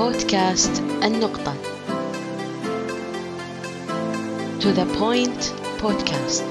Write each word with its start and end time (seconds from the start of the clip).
بودكاست 0.00 0.80
النقطة. 0.80 1.54
To 4.60 4.68
the 4.78 4.86
point 4.98 5.42
podcast. 5.82 6.50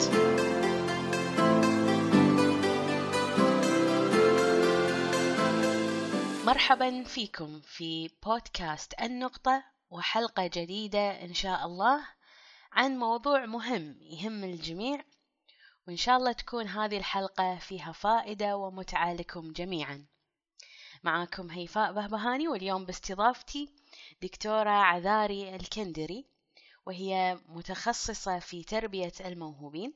مرحبا 6.46 7.04
فيكم 7.04 7.62
في 7.62 8.10
بودكاست 8.26 8.94
النقطة 9.02 9.64
وحلقة 9.90 10.48
جديدة 10.48 11.24
إن 11.24 11.34
شاء 11.34 11.66
الله 11.66 12.00
عن 12.72 12.98
موضوع 12.98 13.46
مهم 13.46 13.98
يهم 14.02 14.44
الجميع 14.44 15.04
وإن 15.88 15.96
شاء 15.96 16.18
الله 16.18 16.32
تكون 16.32 16.68
هذه 16.68 16.98
الحلقة 16.98 17.58
فيها 17.60 17.92
فائدة 17.92 18.58
ومتعة 18.58 19.14
لكم 19.14 19.52
جميعا. 19.52 20.06
معاكم 21.04 21.52
هيفاء 21.52 21.94
بهبهاني 21.94 22.48
واليوم 22.48 22.86
باستضافتي 22.86 23.70
دكتورة 24.22 24.70
عذاري 24.70 25.56
الكندري 25.56 26.26
وهي 26.86 27.40
متخصصة 27.48 28.40
في 28.40 28.64
تربية 28.64 29.14
الموهوبين 29.26 29.94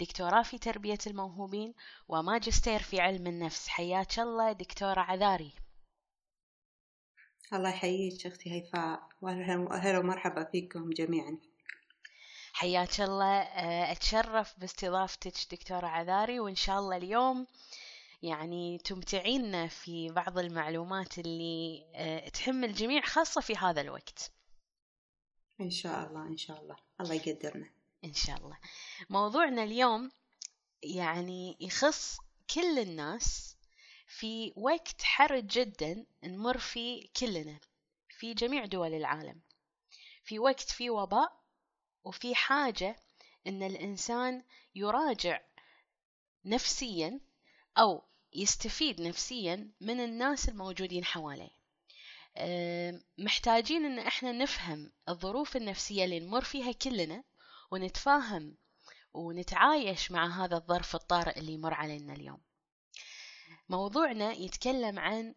دكتوراه 0.00 0.42
في 0.42 0.58
تربية 0.58 0.98
الموهوبين 1.06 1.74
وماجستير 2.08 2.82
في 2.82 3.00
علم 3.00 3.26
النفس. 3.26 3.68
حياك 3.68 4.18
الله 4.18 4.52
دكتورة 4.52 5.00
عذاري. 5.00 5.52
الله 7.52 7.68
يحييك 7.68 8.26
أختي 8.26 8.52
هيفاء 8.52 9.08
وأهلا 9.22 9.98
ومرحبا 9.98 10.44
فيكم 10.44 10.90
جميعا. 10.90 11.38
حياك 12.52 13.00
الله 13.00 13.42
أتشرف 13.92 14.54
باستضافتك 14.58 15.54
دكتورة 15.54 15.86
عذاري 15.86 16.40
وإن 16.40 16.54
شاء 16.54 16.78
الله 16.78 16.96
اليوم 16.96 17.46
يعني 18.22 18.78
تمتعينا 18.78 19.68
في 19.68 20.08
بعض 20.08 20.38
المعلومات 20.38 21.18
اللي 21.18 21.84
تهم 22.34 22.64
الجميع 22.64 23.02
خاصة 23.02 23.40
في 23.40 23.56
هذا 23.56 23.80
الوقت. 23.80 24.32
إن 25.60 25.70
شاء 25.70 26.08
الله 26.08 26.26
إن 26.26 26.36
شاء 26.36 26.60
الله. 26.60 26.76
الله 27.00 27.14
يقدرنا. 27.14 27.70
إن 28.04 28.14
شاء 28.14 28.36
الله. 28.36 28.58
موضوعنا 29.10 29.62
اليوم 29.62 30.10
يعني 30.82 31.56
يخص 31.60 32.18
كل 32.54 32.78
الناس 32.78 33.56
في 34.06 34.52
وقت 34.56 35.02
حرج 35.02 35.46
جدا 35.46 36.06
نمر 36.24 36.58
فيه 36.58 37.08
كلنا 37.20 37.60
في 38.08 38.34
جميع 38.34 38.64
دول 38.64 38.94
العالم. 38.94 39.40
في 40.24 40.38
وقت 40.38 40.60
في 40.60 40.90
وباء 40.90 41.40
وفي 42.04 42.34
حاجة 42.34 42.96
إن 43.46 43.62
الإنسان 43.62 44.44
يراجع 44.74 45.40
نفسيا 46.44 47.20
أو 47.78 48.09
يستفيد 48.32 49.00
نفسيا 49.00 49.70
من 49.80 50.00
الناس 50.00 50.48
الموجودين 50.48 51.04
حواليه. 51.04 51.60
محتاجين 53.18 53.84
إن 53.84 53.98
إحنا 53.98 54.32
نفهم 54.32 54.92
الظروف 55.08 55.56
النفسية 55.56 56.04
اللي 56.04 56.20
نمر 56.20 56.44
فيها 56.44 56.72
كلنا 56.72 57.24
ونتفاهم 57.70 58.56
ونتعايش 59.14 60.10
مع 60.10 60.44
هذا 60.44 60.56
الظرف 60.56 60.94
الطارئ 60.94 61.38
اللي 61.38 61.52
يمر 61.52 61.74
علينا 61.74 62.12
اليوم. 62.12 62.40
موضوعنا 63.68 64.32
يتكلم 64.32 64.98
عن 64.98 65.34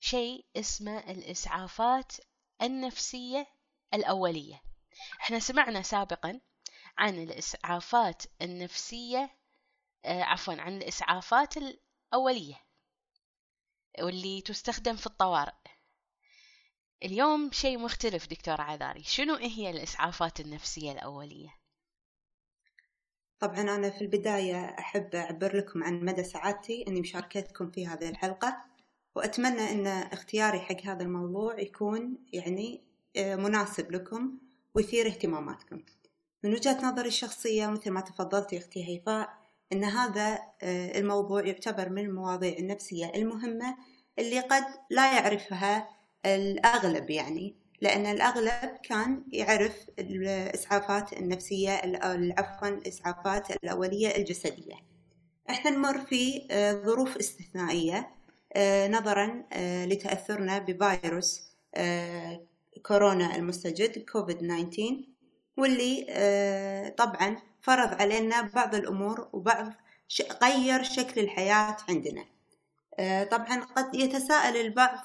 شيء 0.00 0.46
اسمه 0.56 0.98
الإسعافات 0.98 2.12
النفسية 2.62 3.46
الأولية. 3.94 4.62
إحنا 5.20 5.38
سمعنا 5.38 5.82
سابقا 5.82 6.40
عن 6.98 7.22
الإسعافات 7.22 8.22
النفسية 8.42 9.30
آه 10.04 10.22
عفوا 10.22 10.54
عن 10.54 10.76
الإسعافات 10.76 11.54
الأولية 12.14 12.54
واللي 14.02 14.40
تستخدم 14.40 14.96
في 14.96 15.06
الطوارئ 15.06 15.52
اليوم 17.04 17.50
شيء 17.52 17.78
مختلف 17.78 18.26
دكتور 18.26 18.60
عذاري 18.60 19.02
شنو 19.02 19.34
هي 19.34 19.70
الإسعافات 19.70 20.40
النفسية 20.40 20.92
الأولية؟ 20.92 21.48
طبعا 23.38 23.60
أنا 23.60 23.90
في 23.90 24.00
البداية 24.00 24.64
أحب 24.64 25.14
أعبر 25.14 25.56
لكم 25.56 25.84
عن 25.84 26.04
مدى 26.04 26.24
سعادتي 26.24 26.84
أني 26.88 27.00
مشاركتكم 27.00 27.70
في 27.70 27.86
هذه 27.86 28.08
الحلقة 28.08 28.64
وأتمنى 29.14 29.70
أن 29.70 29.86
اختياري 29.86 30.60
حق 30.60 30.80
هذا 30.84 31.02
الموضوع 31.02 31.60
يكون 31.60 32.18
يعني 32.32 32.84
مناسب 33.16 33.92
لكم 33.92 34.38
ويثير 34.74 35.06
اهتماماتكم 35.06 35.82
من 36.44 36.52
وجهة 36.52 36.86
نظري 36.86 37.08
الشخصية 37.08 37.66
مثل 37.66 37.90
ما 37.90 38.00
تفضلتي 38.00 38.58
أختي 38.58 38.88
هيفاء 38.88 39.43
أن 39.72 39.84
هذا 39.84 40.38
الموضوع 40.62 41.46
يعتبر 41.46 41.88
من 41.88 42.04
المواضيع 42.04 42.56
النفسية 42.58 43.12
المهمة 43.14 43.76
اللي 44.18 44.40
قد 44.40 44.64
لا 44.90 45.12
يعرفها 45.12 45.88
الأغلب 46.26 47.10
يعني 47.10 47.56
لأن 47.80 48.06
الأغلب 48.06 48.78
كان 48.82 49.24
يعرف 49.32 49.86
الإسعافات 49.98 51.12
النفسية 51.12 51.70
عفوا 52.38 52.68
الإسعافات 52.68 53.50
الأولية 53.50 54.16
الجسدية. 54.16 54.74
إحنا 55.50 55.70
نمر 55.70 55.98
في 55.98 56.48
ظروف 56.86 57.16
استثنائية 57.16 58.10
نظرا 58.88 59.44
لتأثرنا 59.86 60.58
بفيروس 60.58 61.56
كورونا 62.86 63.36
المستجد 63.36 63.98
كوفيد 63.98 64.38
19 64.38 64.96
واللي 65.56 66.04
طبعا 66.98 67.36
فرض 67.64 68.02
علينا 68.02 68.42
بعض 68.42 68.74
الأمور 68.74 69.28
وبعض 69.32 69.72
غير 70.42 70.82
شكل 70.82 71.20
الحياة 71.20 71.76
عندنا. 71.88 72.24
طبعا 73.24 73.60
قد 73.76 73.94
يتساءل 73.94 74.56
البعض 74.56 74.98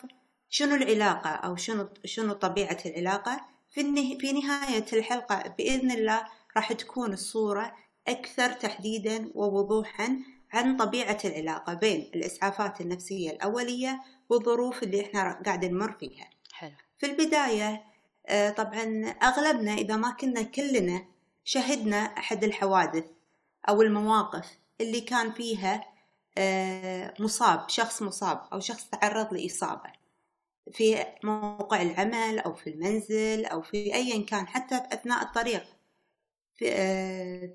شنو 0.50 0.76
العلاقة 0.76 1.30
أو 1.30 1.56
شنو 1.56 1.90
شنو 2.06 2.34
طبيعة 2.34 2.78
العلاقة. 2.86 3.42
في 3.72 3.82
النه... 3.82 4.18
في 4.18 4.32
نهاية 4.32 4.86
الحلقة 4.94 5.44
بإذن 5.58 5.92
الله 5.92 6.24
راح 6.58 6.74
تكون 6.74 7.14
الصورة 7.14 7.76
أكثر 8.08 8.52
تحديدا 8.52 9.32
ووضوحا 9.36 10.20
عن 10.54 10.78
طبيعة 10.78 11.18
العلاقة 11.26 11.74
بين 11.74 12.12
الإسعافات 12.16 12.82
النفسية 12.82 13.30
الأولية 13.32 14.02
والظروف 14.30 14.84
اللي 14.84 15.02
إحنا 15.06 15.42
قاعد 15.46 15.66
نمر 15.66 15.92
فيها. 16.00 16.30
حلو. 16.54 16.76
في 17.00 17.06
البداية 17.06 17.84
طبعا 18.58 19.16
أغلبنا 19.24 19.74
إذا 19.74 19.96
ما 19.96 20.12
كنا 20.12 20.42
كلنا 20.42 21.06
شهدنا 21.50 21.98
أحد 21.98 22.44
الحوادث 22.44 23.06
أو 23.70 23.82
المواقف 23.82 24.60
اللي 24.82 25.02
كان 25.02 25.32
فيها 25.32 25.84
مصاب 27.20 27.70
شخص 27.70 28.02
مصاب 28.02 28.42
أو 28.54 28.60
شخص 28.60 28.86
تعرض 28.90 29.34
لإصابة 29.34 29.92
في 30.72 31.06
موقع 31.24 31.82
العمل 31.82 32.40
أو 32.40 32.54
في 32.54 32.70
المنزل 32.70 33.46
أو 33.46 33.62
في 33.62 33.96
أيا 33.96 34.26
كان 34.26 34.48
حتى 34.48 34.76
أثناء 34.76 35.24
الطريق. 35.24 35.64
في, 36.56 36.66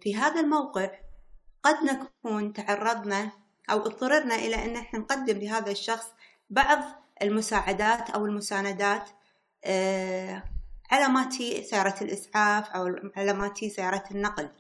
في 0.01 0.17
هذا 0.17 0.41
الموقع 0.41 0.91
قد 1.63 1.77
نكون 1.85 2.53
تعرضنا 2.53 3.33
أو 3.71 3.79
اضطررنا 3.79 4.35
إلى 4.35 4.65
أن 4.65 4.77
إحنا 4.77 4.99
نقدم 4.99 5.39
لهذا 5.39 5.71
الشخص 5.71 6.07
بعض 6.51 6.79
المساعدات 7.23 8.11
أو 8.11 8.27
المساندات 8.27 9.09
على 10.91 11.09
ما 11.09 11.25
تي 11.25 11.63
سيارة 11.63 11.95
الإسعاف 12.03 12.71
أو 12.71 12.97
على 13.17 13.33
ما 13.33 13.49
تي 13.49 13.71
سيارة 13.71 14.05
النقل. 14.11 14.51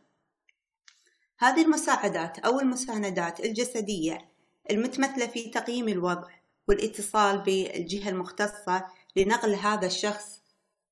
هذه 1.39 1.62
المساعدات 1.62 2.39
أو 2.39 2.61
المساندات 2.61 3.41
الجسدية 3.41 4.29
المتمثلة 4.71 5.27
في 5.27 5.51
تقييم 5.51 5.89
الوضع 5.89 6.31
والاتصال 6.69 7.39
بالجهة 7.39 8.09
المختصة 8.09 8.87
لنقل 9.17 9.55
هذا 9.55 9.87
الشخص 9.87 10.41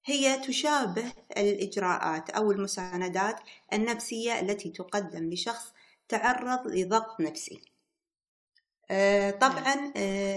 هي 0.05 0.39
تشابه 0.39 1.13
الإجراءات 1.37 2.31
أو 2.31 2.53
المساندات 2.53 3.41
النفسية 3.73 4.41
التي 4.41 4.71
تقدم 4.71 5.31
لشخص 5.31 5.73
تعرض 6.09 6.67
لضغط 6.67 7.21
نفسي. 7.21 7.61
طبعا 9.41 9.93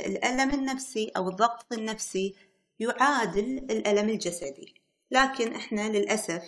الألم 0.05 0.49
النفسي 0.49 1.11
أو 1.17 1.29
الضغط 1.29 1.73
النفسي 1.73 2.35
يعادل 2.79 3.57
الألم 3.57 4.09
الجسدي. 4.09 4.84
لكن 5.15 5.53
إحنا 5.53 5.89
للأسف 5.89 6.43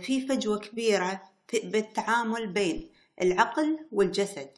في 0.00 0.26
فجوة 0.28 0.58
كبيرة 0.58 1.22
بالتعامل 1.64 2.46
بين 2.46 2.90
العقل 3.22 3.78
والجسد. 3.92 4.50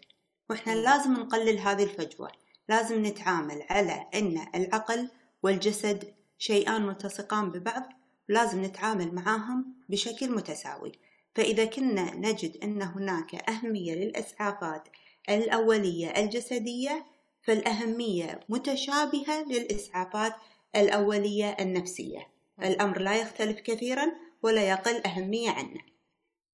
وإحنا 0.50 0.72
لازم 0.72 1.12
نقلل 1.12 1.58
هذه 1.58 1.82
الفجوة. 1.82 2.32
لازم 2.68 3.06
نتعامل 3.06 3.62
على 3.70 4.06
أن 4.14 4.46
العقل 4.54 5.08
والجسد 5.42 6.14
شيئان 6.38 6.86
ملتصقان 6.86 7.50
ببعض 7.50 7.82
لازم 8.28 8.64
نتعامل 8.64 9.14
معاهم 9.14 9.74
بشكل 9.88 10.30
متساوي. 10.30 10.92
فإذا 11.34 11.64
كنا 11.64 12.14
نجد 12.14 12.56
أن 12.62 12.82
هناك 12.82 13.34
أهمية 13.34 13.94
للإسعافات 13.94 14.88
الأولية 15.28 16.08
الجسدية 16.08 17.06
فالأهمية 17.42 18.40
متشابهة 18.48 19.44
للإسعافات 19.48 20.34
الأولية 20.76 21.56
النفسية. 21.60 22.39
الأمر 22.62 22.98
لا 22.98 23.16
يختلف 23.16 23.60
كثيرا 23.60 24.06
ولا 24.42 24.68
يقل 24.68 25.06
أهمية 25.06 25.50
عنه 25.50 25.80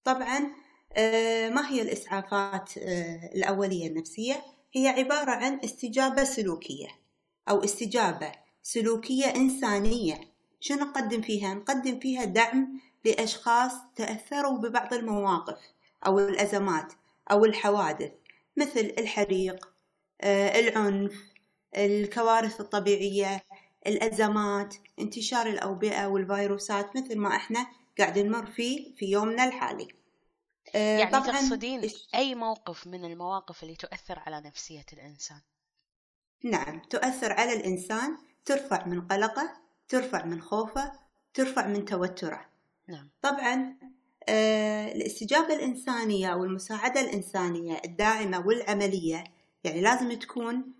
طبعا 0.04 0.38
ما 1.48 1.70
هي 1.70 1.82
الإسعافات 1.82 2.70
الأولية 3.34 3.86
النفسية؟ 3.86 4.42
هي 4.72 4.88
عبارة 4.88 5.30
عن 5.30 5.60
استجابة 5.64 6.24
سلوكية 6.24 6.88
أو 7.48 7.64
استجابة 7.64 8.32
سلوكية 8.62 9.26
إنسانية 9.26 10.20
شنو 10.60 10.78
نقدم 10.78 11.22
فيها؟ 11.22 11.54
نقدم 11.54 12.00
فيها 12.00 12.24
دعم 12.24 12.80
لأشخاص 13.04 13.72
تأثروا 13.96 14.58
ببعض 14.58 14.94
المواقف 14.94 15.58
أو 16.06 16.18
الأزمات 16.18 16.92
أو 17.30 17.44
الحوادث 17.44 18.12
مثل 18.56 18.94
الحريق 18.98 19.68
آه، 20.20 20.60
العنف 20.60 21.12
الكوارث 21.76 22.60
الطبيعية 22.60 23.42
الأزمات 23.86 24.74
انتشار 24.98 25.46
الأوبئة 25.46 26.06
والفيروسات 26.06 26.96
مثل 26.96 27.18
ما 27.18 27.36
إحنا 27.36 27.66
قاعد 27.98 28.18
نمر 28.18 28.46
فيه 28.46 28.94
في 28.96 29.06
يومنا 29.06 29.44
الحالي. 29.44 29.88
آه، 30.74 30.98
يعني 30.98 31.10
طبعا 31.10 31.26
تقصدين 31.26 31.90
أي 32.14 32.34
موقف 32.34 32.86
من 32.86 33.04
المواقف 33.04 33.62
اللي 33.62 33.74
تؤثر 33.74 34.18
على 34.18 34.40
نفسية 34.40 34.86
الإنسان؟ 34.92 35.40
نعم 36.44 36.82
تؤثر 36.90 37.32
على 37.32 37.52
الإنسان 37.52 38.16
ترفع 38.44 38.86
من 38.86 39.00
قلقه 39.00 39.50
ترفع 39.88 40.24
من 40.24 40.42
خوفه 40.42 40.92
ترفع 41.34 41.66
من 41.66 41.84
توتره. 41.84 42.46
نعم. 42.88 43.08
طبعا 43.22 43.76
آه 44.28 44.92
الاستجابة 44.92 45.54
الإنسانية 45.54 46.34
والمساعدة 46.34 47.00
الإنسانية 47.00 47.80
الداعمة 47.84 48.46
والعملية 48.46 49.24
يعني 49.64 49.80
لازم 49.80 50.12
تكون 50.12 50.72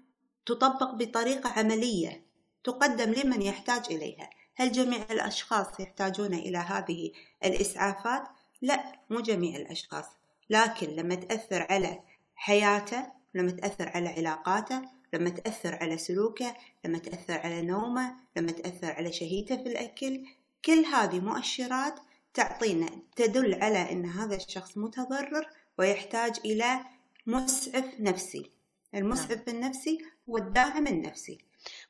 تطبق 0.46 0.94
بطريقة 0.94 1.50
عملية. 1.50 2.25
تقدم 2.66 3.12
لمن 3.12 3.42
يحتاج 3.42 3.84
إليها 3.90 4.30
هل 4.54 4.72
جميع 4.72 5.06
الأشخاص 5.10 5.80
يحتاجون 5.80 6.34
إلى 6.34 6.58
هذه 6.58 7.12
الإسعافات؟ 7.44 8.22
لا 8.62 8.92
مو 9.10 9.20
جميع 9.20 9.56
الأشخاص 9.56 10.04
لكن 10.50 10.86
لما 10.86 11.14
تأثر 11.14 11.66
على 11.70 12.00
حياته 12.34 13.06
لما 13.34 13.50
تأثر 13.50 13.88
على 13.88 14.08
علاقاته 14.08 14.82
لما 15.12 15.30
تأثر 15.30 15.74
على 15.74 15.98
سلوكه 15.98 16.56
لما 16.84 16.98
تأثر 16.98 17.38
على 17.38 17.62
نومه 17.62 18.14
لما 18.36 18.52
تأثر 18.52 18.92
على 18.92 19.12
شهيته 19.12 19.56
في 19.56 19.68
الأكل 19.68 20.26
كل 20.64 20.84
هذه 20.84 21.20
مؤشرات 21.20 22.00
تعطينا 22.34 22.88
تدل 23.16 23.54
على 23.54 23.92
أن 23.92 24.06
هذا 24.06 24.36
الشخص 24.36 24.78
متضرر 24.78 25.48
ويحتاج 25.78 26.40
إلى 26.44 26.80
مسعف 27.26 27.84
نفسي 28.00 28.50
المسعف 28.94 29.48
نعم. 29.48 29.56
النفسي 29.56 29.98
هو 30.28 30.36
الداعم 30.36 30.86
النفسي 30.86 31.38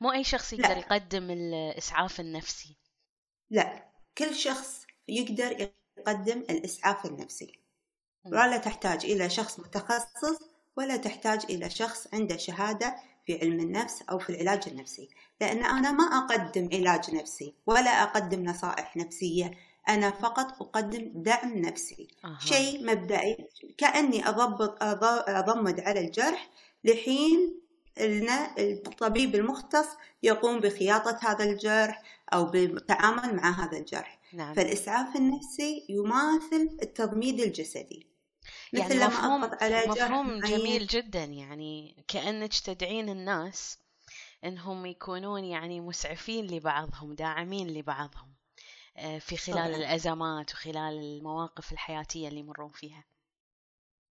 مو 0.00 0.12
أي 0.12 0.25
شخص 0.25 0.52
يقدر 0.52 0.69
لا. 0.69 0.78
يقدم 0.78 1.31
الإسعاف 1.31 2.20
النفسي. 2.20 2.76
لا 3.50 3.84
كل 4.19 4.34
شخص 4.34 4.87
يقدر 5.08 5.70
يقدم 5.99 6.38
الإسعاف 6.38 7.06
النفسي. 7.06 7.52
ولا 8.25 8.56
تحتاج 8.56 9.05
إلى 9.05 9.31
شخص 9.31 9.61
متخصص 9.61 10.38
ولا 10.76 10.96
تحتاج 10.96 11.44
إلى 11.50 11.70
شخص 11.70 12.08
عنده 12.14 12.37
شهادة 12.37 12.96
في 13.26 13.38
علم 13.40 13.61
النفس 13.61 14.02
أو 14.02 14.19
في 14.19 14.31
العلاج 14.31 14.69
النفسي. 14.69 15.08
لأن 15.40 15.64
أنا 15.64 15.93
ما 15.93 16.05
أقدم 16.05 16.69
علاج 16.73 17.14
نفسي 17.14 17.55
ولا 17.67 17.90
أقدم 18.02 18.44
نصائح 18.44 18.96
نفسية. 18.96 19.50
أنا 19.88 20.11
فقط 20.11 20.62
أقدم 20.62 21.12
دعم 21.14 21.58
نفسي. 21.58 22.08
أه. 22.25 22.38
شيء 22.40 22.87
مبدئي 22.87 23.49
كأني 23.78 24.28
أضبط 24.28 24.82
أضمد 25.28 25.81
على 25.81 26.00
الجرح 26.00 26.50
لحين 26.84 27.65
أن 28.00 28.28
الطبيب 28.58 29.34
المختص 29.34 29.88
يقوم 30.22 30.60
بخياطة 30.60 31.19
هذا 31.22 31.44
الجرح 31.44 32.02
أو 32.32 32.44
بالتعامل 32.44 33.37
مع 33.37 33.64
هذا 33.64 33.78
الجرح. 33.78 34.19
نعم. 34.32 34.54
فالإسعاف 34.54 35.16
النفسي 35.16 35.87
يماثل 35.88 36.78
التضميد 36.82 37.40
الجسدي. 37.40 38.06
مثل 38.72 38.82
يعني 38.82 38.94
لما 38.94 39.06
مفهوم, 39.06 39.50
على 39.60 39.87
مفهوم 39.87 40.40
جميل 40.40 40.87
جدا. 40.87 41.25
يعني 41.25 42.04
كأنك 42.08 42.58
تدعين 42.58 43.08
الناس 43.08 43.78
إنهم 44.44 44.87
يكونون 44.87 45.44
يعني 45.44 45.81
مسعفين 45.81 46.46
لبعضهم 46.46 47.14
داعمين 47.14 47.69
لبعضهم 47.69 48.37
آه، 48.96 49.19
في 49.19 49.37
خلال 49.37 49.56
طبعا. 49.56 49.76
الأزمات 49.76 50.52
وخلال 50.52 50.99
المواقف 50.99 51.72
الحياتية 51.72 52.28
اللي 52.28 52.40
يمرون 52.40 52.70
فيها. 52.70 53.04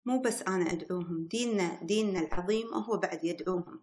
مو 0.06 0.18
بس 0.18 0.42
أنا 0.42 0.72
أدعوهم 0.72 1.26
ديننا 1.30 1.78
ديننا 1.82 2.20
العظيم 2.20 2.74
هو 2.74 2.96
بعد 2.96 3.24
يدعوهم. 3.24 3.80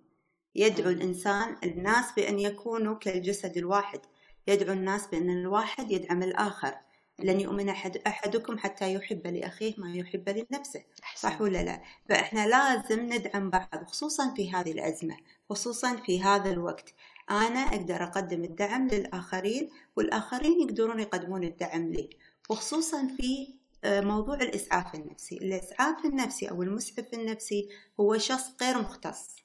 يدعو 0.56 0.92
م. 0.92 0.94
الإنسان 0.94 1.56
الناس 1.64 2.06
بأن 2.16 2.40
يكونوا 2.40 2.96
كالجسد 2.96 3.58
الواحد. 3.58 4.00
يدعو 4.48 4.74
الناس 4.74 5.08
بأن 5.08 5.30
الواحد 5.30 5.92
يدعم 5.92 6.24
الآخر. 6.24 6.76
لن 7.20 7.40
يؤمن 7.40 7.70
أحد 7.70 7.98
أحدكم 7.98 8.58
حتى 8.58 8.94
يحب 8.94 9.28
لأخيه 9.28 9.74
ما 9.78 9.94
يحب 9.94 10.30
لنفسه. 10.30 10.84
صح 11.16 11.42
ولا 11.42 11.64
لا؟ 11.64 11.82
فإحنا 12.10 12.48
لازم 12.48 13.14
ندعم 13.14 13.50
بعض 13.50 13.86
خصوصا 13.88 14.34
في 14.34 14.52
هذه 14.52 14.72
الأزمة 14.72 15.18
خصوصا 15.50 15.96
في 15.96 16.24
هذا 16.24 16.52
الوقت. 16.52 16.94
أنا 17.30 17.60
أقدر 17.60 18.04
أقدم 18.04 18.44
الدعم 18.44 18.88
للآخرين 18.88 19.70
والآخرين 19.96 20.62
يقدرون 20.62 21.00
يقدمون 21.00 21.44
الدعم 21.44 21.92
لي. 21.92 22.10
وخصوصا 22.50 23.08
في 23.18 23.61
موضوع 23.86 24.36
الإسعاف 24.36 24.96
النفسي. 24.96 25.38
الإسعاف 25.38 26.06
النفسي 26.06 26.50
أو 26.50 26.64
المسعف 26.64 27.14
النفسي 27.14 27.70
هو 28.00 28.18
شخص 28.18 28.52
غير 28.62 28.78
مختص. 28.78 29.36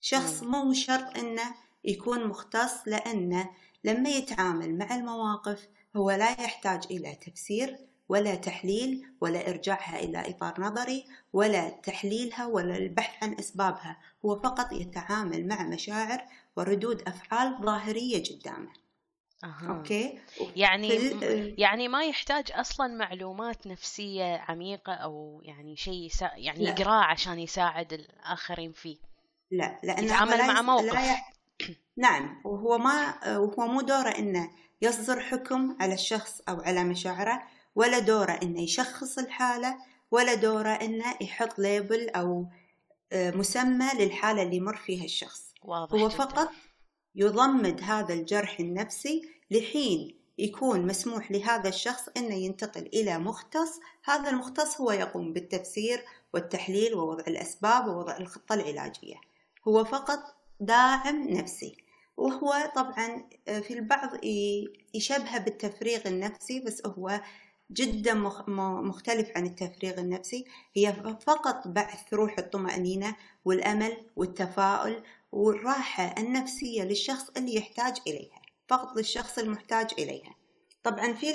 شخص 0.00 0.42
مو 0.42 0.72
شرط 0.72 1.18
أنه 1.18 1.54
يكون 1.84 2.26
مختص 2.26 2.72
لأنه 2.86 3.50
لما 3.84 4.10
يتعامل 4.10 4.78
مع 4.78 4.94
المواقف 4.94 5.68
هو 5.96 6.10
لا 6.10 6.30
يحتاج 6.30 6.84
إلى 6.90 7.14
تفسير 7.14 7.78
ولا 8.08 8.34
تحليل 8.34 9.06
ولا 9.20 9.48
إرجاعها 9.50 9.98
إلى 9.98 10.30
إطار 10.30 10.60
نظري 10.60 11.04
ولا 11.32 11.68
تحليلها 11.68 12.46
ولا 12.46 12.76
البحث 12.76 13.24
عن 13.24 13.34
أسبابها. 13.38 14.00
هو 14.24 14.36
فقط 14.36 14.72
يتعامل 14.72 15.48
مع 15.48 15.62
مشاعر 15.62 16.24
وردود 16.56 17.02
أفعال 17.02 17.58
ظاهرية 17.62 18.22
قدامه. 18.24 18.83
أه. 19.44 19.78
okay. 19.78 20.18
يعني 20.56 20.88
يعني 21.58 21.88
ما 21.88 22.04
يحتاج 22.04 22.52
أصلا 22.52 22.86
معلومات 22.86 23.66
نفسية 23.66 24.36
عميقة 24.48 24.92
أو 24.92 25.40
يعني 25.44 25.76
شيء 25.76 26.06
يسا... 26.06 26.30
يعني 26.36 26.64
يقراه 26.64 27.04
عشان 27.04 27.38
يساعد 27.38 27.92
الآخرين 27.92 28.72
فيه. 28.72 28.96
لا 29.50 29.80
لأنه 29.82 30.04
يتعامل 30.06 30.38
مع 30.38 30.62
موقف. 30.62 30.94
لا 30.94 31.12
يح... 31.12 31.32
نعم 31.96 32.42
وهو 32.44 32.78
ما 32.78 33.14
وهو 33.38 33.66
مو 33.66 33.80
دوره 33.80 34.08
إنه 34.08 34.50
يصدر 34.82 35.20
حكم 35.20 35.76
على 35.80 35.94
الشخص 35.94 36.40
أو 36.48 36.60
على 36.60 36.84
مشاعره 36.84 37.42
ولا 37.74 37.98
دوره 37.98 38.32
إنه 38.42 38.62
يشخص 38.62 39.18
الحالة 39.18 39.76
ولا 40.10 40.34
دوره 40.34 40.68
إنه 40.68 41.16
يحط 41.20 41.58
label 41.58 42.08
أو 42.08 42.46
آه، 43.12 43.30
مسمى 43.30 43.86
للحالة 43.98 44.42
اللي 44.42 44.56
يمر 44.56 44.76
فيها 44.76 45.04
الشخص. 45.04 45.54
واضح 45.62 45.92
هو 45.92 46.08
جدا. 46.08 46.18
فقط 46.18 46.48
يضمد 47.14 47.80
هذا 47.82 48.14
الجرح 48.14 48.60
النفسي 48.60 49.22
لحين 49.50 50.24
يكون 50.38 50.86
مسموح 50.86 51.32
لهذا 51.32 51.68
الشخص 51.68 52.08
أنه 52.16 52.34
ينتقل 52.34 52.86
إلى 52.86 53.18
مختص. 53.18 53.80
هذا 54.04 54.30
المختص 54.30 54.80
هو 54.80 54.92
يقوم 54.92 55.32
بالتفسير 55.32 56.04
والتحليل 56.34 56.94
ووضع 56.94 57.24
الأسباب 57.28 57.86
ووضع 57.88 58.16
الخطة 58.16 58.54
العلاجية. 58.54 59.16
هو 59.68 59.84
فقط 59.84 60.20
داعم 60.60 61.28
نفسي. 61.28 61.76
وهو 62.16 62.72
طبعا 62.76 63.28
آه، 63.48 63.60
في 63.60 63.74
البعض 63.74 64.10
يشبه 64.94 65.38
بالتفريغ 65.38 66.08
النفسي 66.08 66.60
بس 66.60 66.86
هو 66.86 67.20
جدا 67.72 68.14
مختلف 68.14 69.30
عن 69.36 69.46
التفريغ 69.46 69.98
النفسي. 69.98 70.44
هي 70.76 70.92
فقط 71.26 71.68
بعث 71.68 72.14
روح 72.14 72.38
الطمأنينة 72.38 73.16
والأمل 73.44 73.96
والتفاؤل 74.16 75.02
والراحة 75.34 76.14
النفسية 76.18 76.82
للشخص 76.82 77.30
اللي 77.36 77.54
يحتاج 77.54 77.96
إليها 78.06 78.42
فقط 78.68 78.96
للشخص 78.96 79.38
المحتاج 79.38 79.90
إليها. 79.98 80.34
طبعا 80.84 81.12
في 81.12 81.32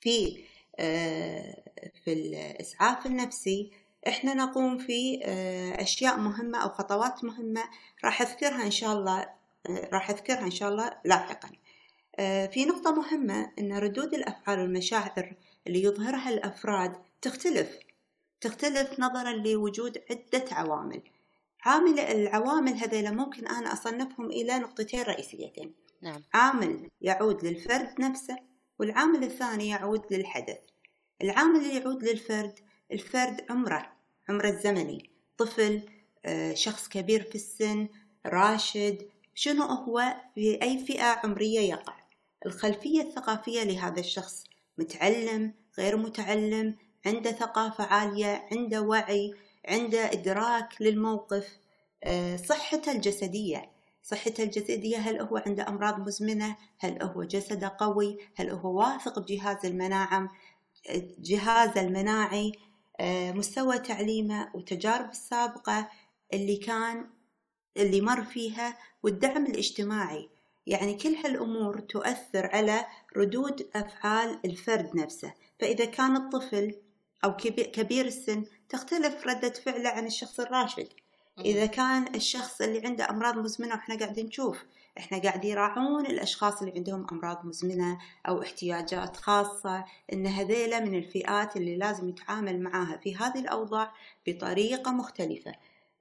في 0.00 0.44
آه، 0.78 1.62
في 2.04 2.12
الإسعاف 2.12 3.06
النفسي 3.06 3.70
إحنا 4.08 4.34
نقوم 4.34 4.78
في 4.78 5.20
آه، 5.24 5.82
أشياء 5.82 6.16
مهمة 6.16 6.62
أو 6.62 6.68
خطوات 6.68 7.24
مهمة 7.24 7.64
راح 8.04 8.22
أذكرها 8.22 8.62
إن 8.66 8.70
شاء 8.70 8.92
الله 8.92 9.20
آه، 9.20 9.88
راح 9.92 10.10
أذكرها 10.10 10.44
إن 10.44 10.50
شاء 10.50 10.68
الله 10.68 10.96
لاحقا. 11.04 11.50
في 12.52 12.64
نقطة 12.64 12.94
مهمة 12.94 13.52
إن 13.58 13.72
ردود 13.78 14.14
الأفعال 14.14 14.60
والمشاعر 14.60 15.36
اللي 15.66 15.82
يظهرها 15.82 16.28
الأفراد 16.28 16.92
تختلف 17.22 17.78
تختلف 18.40 19.00
نظرا 19.00 19.32
لوجود 19.32 20.02
عدة 20.10 20.44
عوامل. 20.52 21.02
عامل 21.64 22.00
العوامل 22.00 22.72
هذيلا 22.72 23.10
ممكن 23.10 23.46
أنا 23.46 23.72
أصنفهم 23.72 24.26
إلى 24.26 24.58
نقطتين 24.58 25.02
رئيسيتين. 25.02 25.74
نعم. 26.02 26.22
عامل 26.34 26.90
يعود 27.00 27.44
للفرد 27.44 28.00
نفسه 28.00 28.36
والعامل 28.78 29.24
الثاني 29.24 29.68
يعود 29.68 30.02
للحدث. 30.10 30.58
العامل 31.22 31.60
اللي 31.60 31.76
يعود 31.76 32.04
للفرد 32.04 32.58
الفرد 32.92 33.40
عمره 33.50 33.92
عمره 34.28 34.48
الزمني. 34.48 35.10
طفل 35.38 35.82
آه، 36.24 36.54
شخص 36.54 36.88
كبير 36.88 37.22
في 37.22 37.34
السن 37.34 37.88
راشد 38.26 39.08
شنو 39.34 39.64
هو 39.64 40.16
في 40.34 40.62
أي 40.62 40.84
فئة 40.86 41.20
عمرية 41.24 41.60
يقع؟ 41.60 41.96
الخلفية 42.46 43.02
الثقافية 43.02 43.62
لهذا 43.62 44.00
الشخص. 44.00 44.44
متعلم 44.78 45.54
غير 45.78 45.96
متعلم 45.96 46.76
عنده 47.06 47.32
ثقافة 47.32 47.84
عالية 47.84 48.48
عنده 48.52 48.82
وعي 48.82 49.34
عنده 49.68 50.12
إدراك 50.12 50.82
للموقف 50.82 51.58
آه، 52.04 52.36
صحته 52.36 52.92
الجسدية. 52.92 53.70
صحته 54.02 54.44
الجسدية 54.44 54.96
هل 54.96 55.20
هو 55.20 55.36
عنده 55.46 55.68
أمراض 55.68 55.98
مزمنة؟ 55.98 56.56
هل 56.78 57.02
هو 57.02 57.24
جسده 57.24 57.76
قوي؟ 57.78 58.18
هل 58.34 58.50
هو 58.50 58.78
واثق 58.78 59.18
بجهاز 59.18 59.66
المناعة 59.66 60.28
جهاز 61.18 61.78
المناعي 61.78 62.52
آه، 63.00 63.32
مستوى 63.32 63.78
تعليمه 63.78 64.50
وتجارب 64.54 65.10
السابقة 65.10 65.88
اللي 66.32 66.56
كان 66.56 67.06
اللي 67.76 68.00
مر 68.00 68.24
فيها 68.24 68.78
والدعم 69.02 69.46
الاجتماعي. 69.46 70.28
يعني 70.66 70.94
كل 70.94 71.14
هالأمور 71.14 71.80
تؤثر 71.80 72.46
على 72.46 72.86
ردود 73.16 73.68
أفعال 73.76 74.38
الفرد 74.44 74.96
نفسه. 74.96 75.34
فإذا 75.60 75.84
كان 75.84 76.16
الطفل 76.16 76.74
أو 77.24 77.36
كبير 77.72 78.06
السن 78.06 78.44
تختلف 78.74 79.26
ردة 79.26 79.50
فعله 79.50 79.88
عن 79.88 80.06
الشخص 80.06 80.40
الراشد. 80.40 80.88
إذا 81.38 81.66
كان 81.66 82.14
الشخص 82.14 82.60
اللي 82.60 82.86
عنده 82.86 83.10
أمراض 83.10 83.38
مزمنة 83.38 83.74
وإحنا 83.74 83.98
قاعدين 83.98 84.26
نشوف 84.26 84.64
إحنا 84.98 85.18
قاعد 85.18 85.44
يراعون 85.44 86.06
الأشخاص 86.06 86.62
اللي 86.62 86.74
عندهم 86.76 87.06
أمراض 87.12 87.46
مزمنة 87.46 87.98
أو 88.28 88.42
احتياجات 88.42 89.16
خاصة 89.16 89.84
إن 90.12 90.26
هذيلا 90.26 90.80
من 90.80 90.94
الفئات 90.94 91.56
اللي 91.56 91.76
لازم 91.76 92.08
يتعامل 92.08 92.62
معاها 92.62 92.96
في 92.96 93.16
هذه 93.16 93.38
الأوضاع 93.38 93.92
بطريقة 94.26 94.92
مختلفة. 94.92 95.54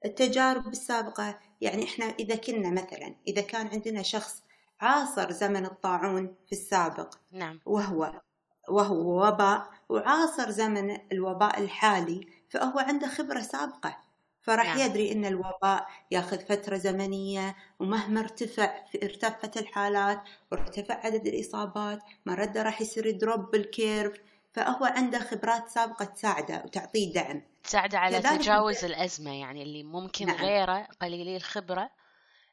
التجارب 0.06 0.68
السابقة 0.68 1.40
يعني 1.62 1.84
إحنا 1.84 2.06
إذا 2.06 2.36
كنا 2.36 2.70
مثلا 2.70 3.16
إذا 3.28 3.42
كان 3.42 3.68
عندنا 3.68 4.02
شخص 4.02 4.44
عاصر 4.82 5.32
زمن 5.32 5.66
الطاعون 5.66 6.36
في 6.46 6.52
السابق 6.52 7.14
نعم. 7.32 7.60
وهو 7.66 8.22
وهو 8.70 9.28
وباء 9.28 9.70
وعاصر 9.90 10.50
زمن 10.50 10.98
الوباء 11.12 11.60
الحالي 11.60 12.28
فهو 12.54 12.80
عنده 12.80 13.08
خبرة 13.08 13.42
سابقة 13.42 13.98
فراح 14.42 14.76
نعم. 14.76 14.80
يدري 14.80 15.12
إن 15.12 15.26
الوباء 15.26 15.88
ياخذ 16.12 16.40
فترة 16.40 16.78
زمنية 16.78 17.56
ومهما 17.80 18.20
ارتفع 18.20 18.86
ارتفعت 19.04 19.58
الحالات 19.58 20.22
وارتفع 20.52 21.06
عدد 21.06 21.28
الإصابات 21.28 22.00
مرده 22.26 22.64
راح 22.64 22.82
يصير 22.82 23.12
drop 23.12 23.52
بال 23.52 23.69
curve 23.69 24.14
فهو 24.54 24.86
عنده 24.86 25.20
خبرات 25.20 25.70
سابقة 25.70 26.06
تساعده 26.06 26.62
وتعطيه 26.66 27.14
دعم 27.14 27.42
تساعده 27.64 28.00
على 28.00 28.22
تجاوز 28.22 28.86
الأزمة 28.86 29.40
يعني 29.40 29.64
اللي 29.64 29.84
ممكن 29.84 30.26
نعم. 30.26 30.36
غيره 30.36 30.88
قليلي 31.02 31.36
الخبرة 31.38 31.90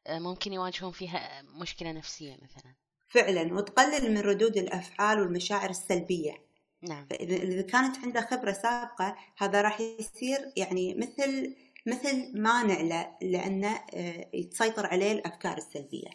آه، 0.06 0.18
ممكن 0.18 0.52
يواجهون 0.52 0.92
فيها 0.92 1.42
مشكلة 1.42 1.92
نفسية 1.92 2.36
مثلا 2.42 2.74
فعلا 3.08 3.54
وتقلل 3.54 4.14
من 4.14 4.20
ردود 4.20 4.56
الأفعال 4.56 5.20
والمشاعر 5.20 5.70
السلبية 5.70 6.49
نعم. 6.82 7.06
فاذا 7.10 7.62
كانت 7.62 7.96
عنده 8.04 8.20
خبرة 8.20 8.52
سابقة 8.52 9.16
هذا 9.38 9.62
راح 9.62 9.80
يصير 9.80 10.52
يعني 10.56 10.94
مثل 10.94 11.56
مثل 11.86 12.40
مانع 12.40 12.80
له 12.80 13.10
لأنه 13.22 13.80
آه، 13.94 14.26
تسيطر 14.50 14.86
عليه 14.86 15.12
الأفكار 15.12 15.58
السلبية. 15.58 16.08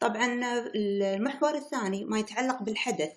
طبعا 0.00 0.40
المحور 0.74 1.54
الثاني 1.54 2.04
ما 2.04 2.18
يتعلق 2.18 2.62
بالحدث. 2.62 3.12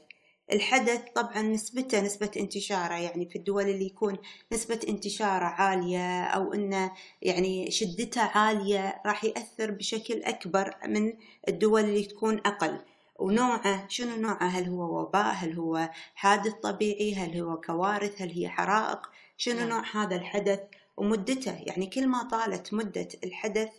الحدث 0.52 1.02
طبعا 1.16 1.42
نسبته 1.42 2.02
نسبة 2.02 2.32
انتشاره. 2.38 2.94
يعني 2.94 3.30
في 3.30 3.36
الدول 3.36 3.64
اللي 3.64 3.86
يكون 3.86 4.18
نسبة 4.54 4.80
انتشاره 4.90 5.46
عالية 5.46 6.24
أو 6.24 6.54
أنه 6.54 6.92
يعني 7.22 7.72
شدته 7.72 8.22
عالية 8.22 9.02
راح 9.06 9.24
يأثر 9.24 9.72
بشكل 9.72 10.24
أكبر 10.24 10.76
من 10.88 11.14
الدول 11.48 11.84
اللي 11.84 12.04
تكون 12.04 12.38
أقل. 12.38 12.80
ونوعه 13.20 13.88
شنو 13.88 14.16
نوعه؟ 14.16 14.48
هل 14.48 14.70
هو 14.70 15.02
وباء؟ 15.02 15.34
هل 15.34 15.54
هو 15.54 15.90
حادث 16.16 16.54
طبيعي؟ 16.54 17.16
هل 17.16 17.42
هو 17.42 17.62
كوارث؟ 17.62 18.22
هل 18.22 18.30
هي 18.30 18.50
حرائق؟ 18.50 19.10
شنو 19.38 19.60
نعم. 19.60 19.70
نوع 19.70 19.84
هذا 19.94 20.16
الحدث؟ 20.16 20.60
ومدته 20.98 21.56
يعني 21.60 21.88
كل 21.88 22.08
ما 22.08 22.24
طالت 22.24 22.74
مدة 22.74 23.08
الحدث 23.24 23.70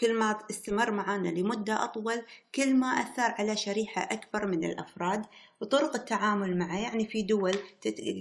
كل 0.00 0.14
ما 0.14 0.38
استمر 0.50 0.90
معنا 0.90 1.28
لمدة 1.28 1.84
أطول 1.84 2.22
كل 2.54 2.76
ما 2.76 2.86
أثر 2.86 3.34
على 3.38 3.56
شريحة 3.56 4.02
أكبر 4.02 4.46
من 4.46 4.64
الأفراد. 4.64 5.26
وطرق 5.60 5.94
التعامل 5.94 6.58
معه 6.58 6.78
يعني 6.78 7.06
في 7.06 7.22
دول 7.22 7.54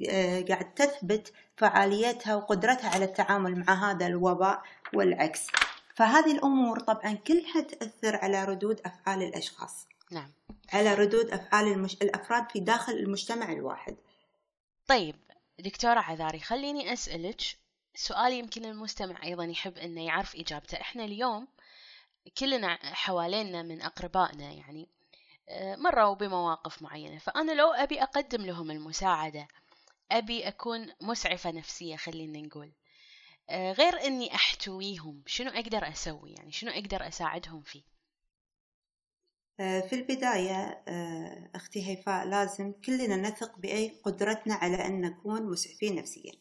آه، 0.09 0.41
قاعد 0.41 0.73
تثبت 0.73 1.33
فعاليتها 1.57 2.35
وقدرتها 2.35 2.89
على 2.89 3.05
التعامل 3.05 3.59
مع 3.59 3.91
هذا 3.91 4.07
الوباء 4.07 4.63
والعكس. 4.93 5.47
فهذه 5.95 6.31
الأمور 6.31 6.79
طبعا 6.79 7.13
كلها 7.13 7.61
تأثر 7.61 8.15
على 8.15 8.45
ردود 8.45 8.81
أفعال 8.85 9.23
الأشخاص. 9.23 9.90
نعم. 10.11 10.31
على 10.73 10.93
ردود 10.93 11.29
أفعال 11.29 11.67
المش... 11.67 11.93
الأفراد 11.93 12.51
في 12.51 12.59
داخل 12.59 12.93
المجتمع 12.93 13.51
الواحد. 13.51 13.97
طيب 14.87 15.15
دكتورة 15.59 15.99
عذاري 15.99 16.39
خليني 16.39 16.93
أسألك 16.93 17.41
سؤال 17.95 18.33
يمكن 18.33 18.65
المستمع 18.65 19.23
أيضا 19.23 19.43
يحب 19.43 19.77
أنه 19.77 20.05
يعرف 20.05 20.35
إجابته. 20.35 20.81
إحنا 20.81 21.05
اليوم 21.05 21.47
كلنا 22.37 22.79
حوالينا 22.83 23.61
من 23.61 23.81
أقربائنا 23.81 24.51
يعني 24.51 24.87
آه، 25.49 25.75
مروا 25.75 26.13
بمواقف 26.13 26.81
معينة. 26.81 27.17
فأنا 27.17 27.51
لو 27.51 27.71
أبي 27.71 28.03
أقدم 28.03 28.41
لهم 28.45 28.71
المساعدة 28.71 29.47
أبي 30.11 30.47
أكون 30.47 30.91
مسعفة 31.01 31.51
نفسية 31.51 31.95
خلينا 31.95 32.41
نقول 32.41 32.71
آه، 33.49 33.71
غير 33.71 34.05
أني 34.05 34.35
أحتويهم 34.35 35.23
شنو 35.25 35.49
أقدر 35.49 35.89
أسوي؟ 35.89 36.33
يعني 36.33 36.51
شنو 36.51 36.71
أقدر 36.71 37.07
أساعدهم 37.07 37.61
فيه؟ 37.61 37.81
في 39.61 39.93
البداية 39.93 40.83
أختي 41.55 41.87
هيفاء 41.87 42.27
لازم 42.27 42.71
كلنا 42.85 43.15
نثق 43.15 43.59
بأي 43.59 43.91
قدرتنا 44.03 44.53
على 44.53 44.85
أن 44.85 45.01
نكون 45.01 45.43
مسعفين 45.43 45.95
نفسيا. 45.95 46.31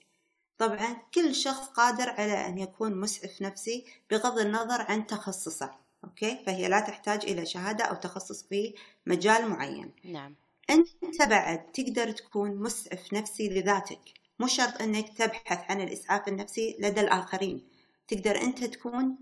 طبعا 0.59 0.97
كل 1.15 1.35
شخص 1.35 1.69
قادر 1.69 2.11
على 2.11 2.47
أن 2.47 2.59
يكون 2.59 3.00
مسعف 3.00 3.43
نفسي 3.43 3.85
بغض 4.11 4.39
النظر 4.39 4.83
عن 4.83 5.07
تخصصه 5.07 5.71
أوكي؟ 6.05 6.39
فهي 6.47 6.69
لا 6.69 6.81
تحتاج 6.81 7.25
إلى 7.25 7.47
شهادة 7.47 7.85
أو 7.85 7.95
تخصص 7.95 8.43
في 8.43 8.75
مجال 9.07 9.49
معين. 9.49 9.93
نعم. 10.05 10.35
أنت 10.71 11.23
بعد 11.23 11.73
تقدر 11.73 12.11
تكون 12.11 12.57
مسعف 12.57 13.12
نفسي 13.12 13.49
لذاتك. 13.49 14.00
مو 14.39 14.47
شرط 14.47 14.83
أنك 14.83 15.19
تبحث 15.19 15.71
عن 15.71 15.81
الإسعاف 15.81 16.29
النفسي 16.29 16.77
لدى 16.81 17.00
الآخرين. 17.00 17.69
تقدر 18.09 18.41
أنت 18.41 18.65
تكون 18.65 19.17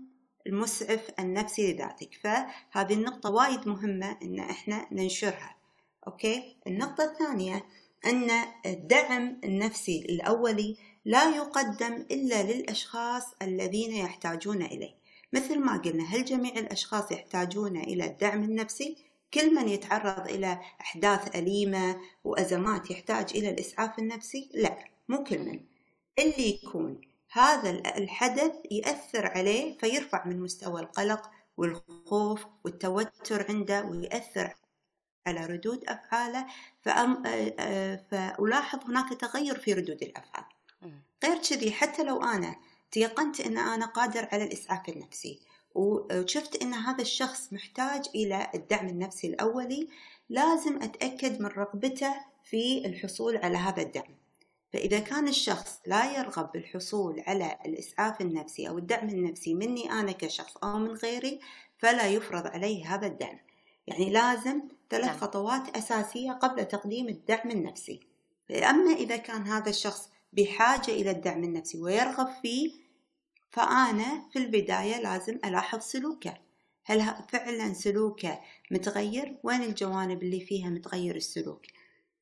المسعف 0.49 1.11
النفسي 1.19 1.73
لذاتك. 1.73 2.13
فهذه 2.23 2.93
النقطة 2.93 3.29
وايد 3.29 3.67
مهمة 3.67 4.17
إن 4.21 4.39
إحنا 4.39 4.87
ننشرها. 4.91 5.55
أوكي؟ 6.07 6.55
النقطة 6.67 7.03
الثانية 7.03 7.65
أن 8.05 8.31
الدعم 8.65 9.39
النفسي 9.43 10.05
الأولي 10.09 10.77
لا 11.05 11.35
يقدم 11.35 11.93
إلا 11.93 12.43
للأشخاص 12.43 13.23
الذين 13.41 13.91
يحتاجون 13.91 14.61
إليه. 14.61 14.95
مثل 15.33 15.59
ما 15.59 15.77
قلنا 15.77 16.03
هل 16.03 16.25
جميع 16.25 16.53
الأشخاص 16.53 17.11
يحتاجون 17.11 17.77
إلى 17.77 18.05
الدعم 18.05 18.43
النفسي؟ 18.43 18.97
كل 19.33 19.55
من 19.55 19.69
يتعرض 19.69 20.27
إلى 20.29 20.59
أحداث 20.81 21.35
أليمة 21.35 22.01
وأزمات 22.23 22.91
يحتاج 22.91 23.31
إلى 23.35 23.49
الإسعاف 23.49 23.99
النفسي؟ 23.99 24.49
لا 24.53 24.77
مو 25.09 25.23
كل 25.23 25.39
من. 25.39 25.59
اللي 26.19 26.49
يكون 26.63 27.01
هذا 27.31 27.69
الحدث 27.69 28.53
يأثر 28.71 29.27
عليه 29.27 29.77
فيرفع 29.77 30.27
من 30.27 30.39
مستوى 30.39 30.81
القلق 30.81 31.29
والخوف 31.57 32.45
والتوتر 32.63 33.45
عنده 33.49 33.83
ويأثر 33.83 34.53
على 35.27 35.45
ردود 35.45 35.83
أفعاله. 35.87 36.45
فألاحظ 38.11 38.83
هناك 38.85 39.13
تغير 39.13 39.59
في 39.59 39.73
ردود 39.73 40.03
الأفعال. 40.03 40.45
غير 41.23 41.37
كذي 41.37 41.71
حتى 41.71 42.03
لو 42.03 42.23
أنا 42.23 42.55
تيقنت 42.91 43.39
أن 43.39 43.57
أنا 43.57 43.85
قادر 43.85 44.27
على 44.31 44.43
الإسعاف 44.43 44.89
النفسي 44.89 45.39
وشفت 45.75 46.61
أن 46.61 46.73
هذا 46.73 47.01
الشخص 47.01 47.53
محتاج 47.53 48.09
إلى 48.15 48.47
الدعم 48.55 48.87
النفسي 48.87 49.27
الأولي 49.27 49.89
لازم 50.29 50.83
أتأكد 50.83 51.41
من 51.41 51.47
رغبته 51.47 52.13
في 52.43 52.85
الحصول 52.85 53.37
على 53.37 53.57
هذا 53.57 53.81
الدعم. 53.81 54.18
فإذا 54.73 54.99
كان 54.99 55.27
الشخص 55.27 55.79
لا 55.87 56.17
يرغب 56.17 56.51
بالحصول 56.51 57.23
على 57.27 57.57
الإسعاف 57.65 58.21
النفسي 58.21 58.69
أو 58.69 58.77
الدعم 58.77 59.09
النفسي 59.09 59.53
مني 59.53 59.91
أنا 59.91 60.11
كشخص 60.11 60.57
أو 60.57 60.77
من 60.77 60.91
غيري 60.91 61.39
فلا 61.77 62.07
يفرض 62.07 62.47
عليه 62.47 62.95
هذا 62.95 63.07
الدعم. 63.07 63.39
يعني 63.87 64.09
لازم 64.09 64.61
ثلاث 64.89 65.05
نعم. 65.05 65.17
خطوات 65.17 65.77
أساسية 65.77 66.31
قبل 66.31 66.65
تقديم 66.65 67.07
الدعم 67.07 67.51
النفسي. 67.51 67.99
أما 68.51 68.91
إذا 68.91 69.17
كان 69.17 69.41
هذا 69.41 69.69
الشخص 69.69 70.09
بحاجة 70.33 70.91
إلى 70.91 71.11
الدعم 71.11 71.43
النفسي 71.43 71.77
ويرغب 71.77 72.27
فيه 72.41 72.71
فأنا 73.51 74.29
في 74.31 74.39
البداية 74.39 75.01
لازم 75.01 75.39
ألاحظ 75.45 75.79
سلوكه. 75.79 76.37
هل 76.83 77.15
فعلا 77.29 77.73
سلوكه 77.73 78.39
متغير؟ 78.71 79.37
وين 79.43 79.63
الجوانب 79.63 80.23
اللي 80.23 80.39
فيها 80.39 80.69
متغير 80.69 81.15
السلوك؟ 81.15 81.61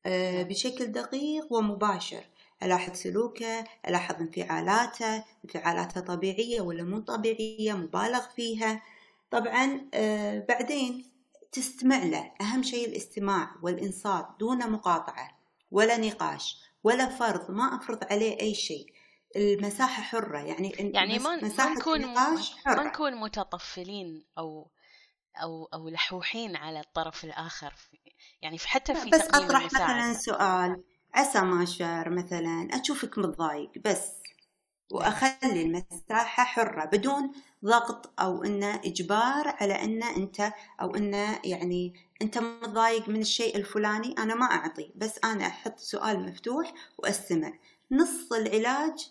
أه 0.06 0.42
بشكل 0.42 0.86
دقيق 0.86 1.52
ومباشر. 1.52 2.24
ألاحظ 2.62 2.92
سلوكه 2.92 3.64
ألاحظ 3.88 4.14
انفعالاته 4.20 5.24
انفعالاته 5.44 6.00
طبيعية 6.00 6.60
ولا 6.60 6.82
مو 6.82 6.98
طبيعية 6.98 7.72
مبالغ 7.72 8.20
فيها. 8.36 8.82
طبعا 9.30 9.88
أه 9.94 10.44
بعدين 10.48 11.04
تستمع 11.52 12.04
له. 12.04 12.32
أهم 12.40 12.62
شيء 12.62 12.88
الاستماع 12.88 13.50
والإنصات 13.62 14.28
دون 14.40 14.70
مقاطعة 14.70 15.38
ولا 15.70 15.96
نقاش 15.96 16.56
ولا 16.84 17.08
فرض 17.08 17.50
ما 17.50 17.76
أفرض 17.76 18.04
عليه 18.10 18.40
أي 18.40 18.54
شيء. 18.54 18.92
المساحة 19.36 20.02
حرة 20.02 20.38
يعني 20.38 20.68
يعني 20.94 21.18
ما 21.18 21.36
نكون 21.36 22.06
ما 22.66 22.82
نكون 22.84 23.20
متطفلين 23.20 24.24
أو 24.38 24.70
أو 25.42 25.64
أو 25.64 25.88
لحوحين 25.88 26.56
على 26.56 26.80
الطرف 26.80 27.24
الآخر 27.24 27.74
يعني 28.42 28.58
حتى 28.58 28.94
في 28.94 29.10
بس 29.10 29.20
أطرح 29.20 29.64
مثلا 29.64 30.14
سؤال. 30.14 30.82
عسى 31.14 31.40
ما 31.40 31.64
شر 31.64 32.10
مثلا 32.10 32.68
أشوفك 32.72 33.18
متضايق 33.18 33.70
بس 33.84 34.08
وأخلي 34.92 35.62
المساحة 35.62 36.44
حرة 36.44 36.84
بدون 36.84 37.32
ضغط 37.64 38.20
أو 38.20 38.44
إنه 38.44 38.74
إجبار 38.84 39.48
على 39.60 39.84
إنه 39.84 40.16
أنت 40.16 40.52
أو 40.80 40.94
إنه 40.96 41.40
يعني 41.44 41.94
أنت 42.22 42.38
متضايق 42.38 43.08
من 43.08 43.20
الشيء 43.20 43.56
الفلاني 43.56 44.14
أنا 44.18 44.34
ما 44.34 44.46
أعطي 44.46 44.92
بس 44.96 45.18
أنا 45.24 45.46
أحط 45.46 45.78
سؤال 45.78 46.26
مفتوح 46.26 46.72
وأستمع. 46.98 47.52
نص 47.92 48.32
العلاج 48.32 49.10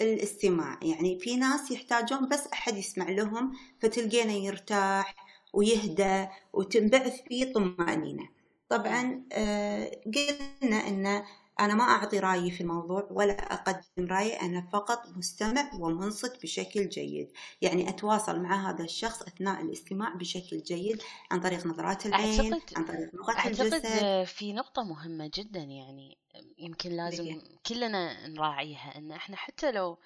الاستماع 0.00 0.78
يعني 0.82 1.18
في 1.20 1.36
ناس 1.36 1.70
يحتاجون 1.70 2.28
بس 2.28 2.46
أحد 2.46 2.76
يسمع 2.76 3.08
لهم 3.10 3.52
فتلقينه 3.80 4.32
يرتاح 4.32 5.14
ويهدى 5.52 6.26
وتنبعث 6.52 7.20
فيه 7.28 7.52
طمأنينة. 7.52 8.28
طبعا 8.68 9.24
آه، 9.32 9.90
قلنا 10.14 10.88
أن 10.88 11.24
أنا 11.60 11.74
ما 11.74 11.84
أعطي 11.84 12.18
رأيي 12.18 12.50
في 12.50 12.60
الموضوع 12.60 13.08
ولا 13.10 13.32
أقدم 13.32 14.06
رأيي 14.06 14.40
أنا 14.40 14.68
فقط 14.72 15.02
مستمع 15.16 15.70
ومنصت 15.74 16.42
بشكل 16.42 16.88
جيد. 16.88 17.32
يعني 17.62 17.88
أتواصل 17.88 18.40
مع 18.40 18.70
هذا 18.70 18.84
الشخص 18.84 19.22
أثناء 19.22 19.62
الاستماع 19.62 20.14
بشكل 20.14 20.62
جيد 20.62 21.02
عن 21.30 21.40
طريق 21.40 21.66
نظرات 21.66 22.06
العين 22.06 22.52
أعتقد 22.52 22.76
عن 22.76 22.84
طريق 22.84 23.30
أعتقد 23.30 23.60
الجسد. 23.60 24.24
في 24.24 24.52
نقطة 24.52 24.82
مهمة 24.82 25.30
جدا 25.34 25.60
يعني 25.60 26.18
يمكن 26.58 26.90
لازم؟ 26.90 27.40
كلنا 27.66 28.26
نراعيها 28.26 28.98
أن 28.98 29.12
إحنا 29.12 29.36
حتى 29.36 29.72
لو 29.72 29.98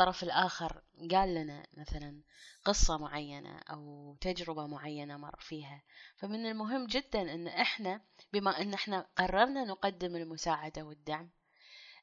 الطرف 0.00 0.22
الآخر 0.22 0.82
قال 1.10 1.34
لنا 1.34 1.66
مثلا 1.76 2.20
قصة 2.64 2.98
معينة 2.98 3.58
أو 3.58 4.14
تجربة 4.20 4.66
معينة 4.66 5.16
مر 5.16 5.36
فيها. 5.40 5.82
فمن 6.16 6.46
المهم 6.46 6.86
جدا 6.86 7.34
أن 7.34 7.46
إحنا 7.46 8.00
بما 8.32 8.60
أن 8.60 8.74
إحنا 8.74 9.06
قررنا 9.16 9.64
نقدم 9.64 10.16
المساعدة 10.16 10.82
والدعم 10.82 11.30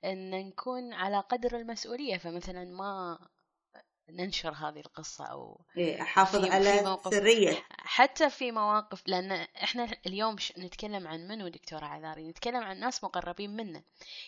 أن 0.05 0.47
نكون 0.47 0.93
على 0.93 1.19
قدر 1.19 1.57
المسؤولية. 1.57 2.17
فمثلا 2.17 2.63
ما 2.63 3.19
ننشر 4.09 4.53
هذه 4.53 4.79
القصة 4.79 5.25
أو 5.25 5.61
إيه 5.77 6.01
أحافظ 6.01 6.45
على 6.45 6.97
سرية. 7.11 7.63
حتى 7.69 8.29
في 8.29 8.51
مواقف 8.51 9.07
لأن 9.07 9.31
إحنا 9.63 9.87
اليوم 10.05 10.35
نتكلم 10.57 11.07
عن 11.07 11.27
منو 11.27 11.47
دكتورة 11.47 11.85
عذاري؟ 11.85 12.29
نتكلم 12.29 12.63
عن 12.63 12.79
ناس 12.79 13.03
مقربين 13.03 13.55
منا. 13.55 13.83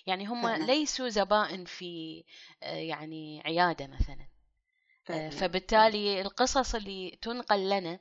يعني 0.07 0.25
هم 0.25 0.41
فعلا. 0.41 0.63
ليسوا 0.63 1.09
زبائن 1.09 1.65
في 1.65 2.24
آه، 2.63 2.75
يعني 2.75 3.41
عيادة 3.45 3.88
مثلا. 3.88 4.27
آه، 5.09 5.29
فبالتالي 5.29 6.21
القصص 6.21 6.75
اللي 6.75 7.19
تنقل 7.21 7.69
لنا 7.69 8.00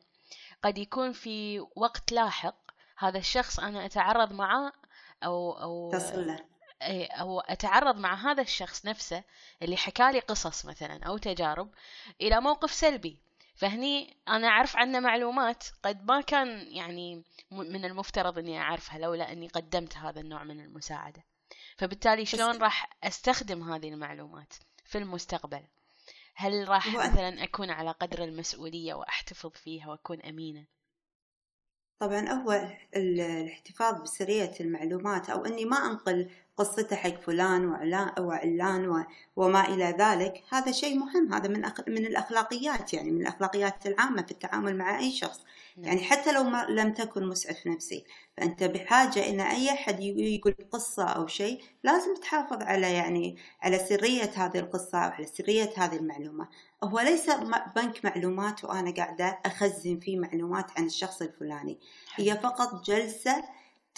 قد 0.62 0.78
يكون 0.78 1.12
في 1.12 1.60
وقت 1.76 2.12
لاحق 2.12 2.56
هذا 2.98 3.18
الشخص 3.18 3.60
أنا 3.60 3.86
أتعرض 3.86 4.32
معه 4.32 4.72
أو 5.24 5.52
أو 5.52 5.90
تصل 5.92 6.26
له. 6.26 6.57
أو 6.82 7.40
أتعرض 7.40 7.96
مع 7.96 8.14
هذا 8.14 8.42
الشخص 8.42 8.86
نفسه 8.86 9.22
اللي 9.62 9.76
حكالي 9.76 10.20
قصص 10.20 10.66
مثلا 10.66 11.04
أو 11.04 11.18
تجارب 11.18 11.70
إلى 12.20 12.40
موقف 12.40 12.72
سلبي. 12.72 13.18
فهني 13.56 14.16
أنا 14.28 14.48
أعرف 14.48 14.76
عنه 14.76 15.00
معلومات 15.00 15.64
قد 15.82 16.04
ما 16.04 16.20
كان 16.20 16.48
يعني 16.70 17.24
من 17.50 17.84
المفترض 17.84 18.38
أني 18.38 18.60
أعرفها 18.60 18.98
لولا 18.98 19.32
أني 19.32 19.48
قدمت 19.48 19.96
هذا 19.96 20.20
النوع 20.20 20.44
من 20.44 20.60
المساعدة. 20.60 21.24
فبالتالي 21.76 22.26
شلون 22.26 22.62
راح 22.62 22.90
أستخدم 23.04 23.72
هذه 23.72 23.88
المعلومات 23.88 24.54
في 24.84 24.98
المستقبل؟ 24.98 25.62
هل 26.34 26.68
راح 26.68 26.94
مثلا 26.94 27.44
أكون 27.44 27.70
على 27.70 27.90
قدر 27.90 28.24
المسؤولية 28.24 28.94
وأحتفظ 28.94 29.50
فيها 29.50 29.88
وأكون 29.88 30.20
أمينة؟ 30.20 30.64
طبعا 31.98 32.28
هو 32.28 32.76
الاحتفاظ 32.96 34.02
بسرية 34.02 34.54
المعلومات 34.60 35.30
أو 35.30 35.44
أني 35.44 35.64
ما 35.64 35.76
أنقل 35.76 36.30
قصته 36.58 36.96
حق 36.96 37.20
فلان 37.20 37.64
وعلان 38.18 39.04
وما 39.36 39.68
إلى 39.68 39.96
ذلك. 39.98 40.42
هذا 40.50 40.72
شيء 40.72 40.98
مهم. 40.98 41.34
هذا 41.34 41.48
من 41.48 41.62
من 41.88 42.06
الأخلاقيات 42.06 42.94
يعني 42.94 43.10
من 43.10 43.20
الأخلاقيات 43.20 43.86
العامة 43.86 44.22
في 44.22 44.30
التعامل 44.30 44.76
مع 44.76 44.98
أي 44.98 45.12
شخص. 45.12 45.40
نعم. 45.76 45.86
يعني 45.86 46.04
حتى 46.04 46.32
لو 46.32 46.42
ما 46.42 46.66
لم 46.68 46.92
تكن 46.92 47.26
مسعف 47.26 47.66
نفسي 47.66 48.04
فأنت 48.36 48.64
بحاجة 48.64 49.28
إن 49.28 49.40
أي 49.40 49.70
أحد 49.70 50.00
يقول 50.00 50.54
قصة 50.72 51.04
أو 51.04 51.26
شيء 51.26 51.62
لازم 51.84 52.14
تحافظ 52.14 52.62
على 52.62 52.92
يعني 52.92 53.36
على 53.62 53.78
سرية 53.78 54.30
هذه 54.36 54.58
القصة 54.58 54.98
أو 54.98 55.10
على 55.10 55.26
سرية 55.26 55.70
هذه 55.76 55.96
المعلومة. 55.96 56.48
هو 56.84 57.00
ليس 57.00 57.30
بنك 57.76 58.04
معلومات 58.04 58.64
وأنا 58.64 58.90
قاعدة 58.90 59.38
أخزن 59.46 60.00
فيه 60.00 60.18
معلومات 60.18 60.66
عن 60.78 60.86
الشخص 60.86 61.22
الفلاني. 61.22 61.78
هي 62.14 62.36
فقط 62.36 62.84
جلسة 62.84 63.44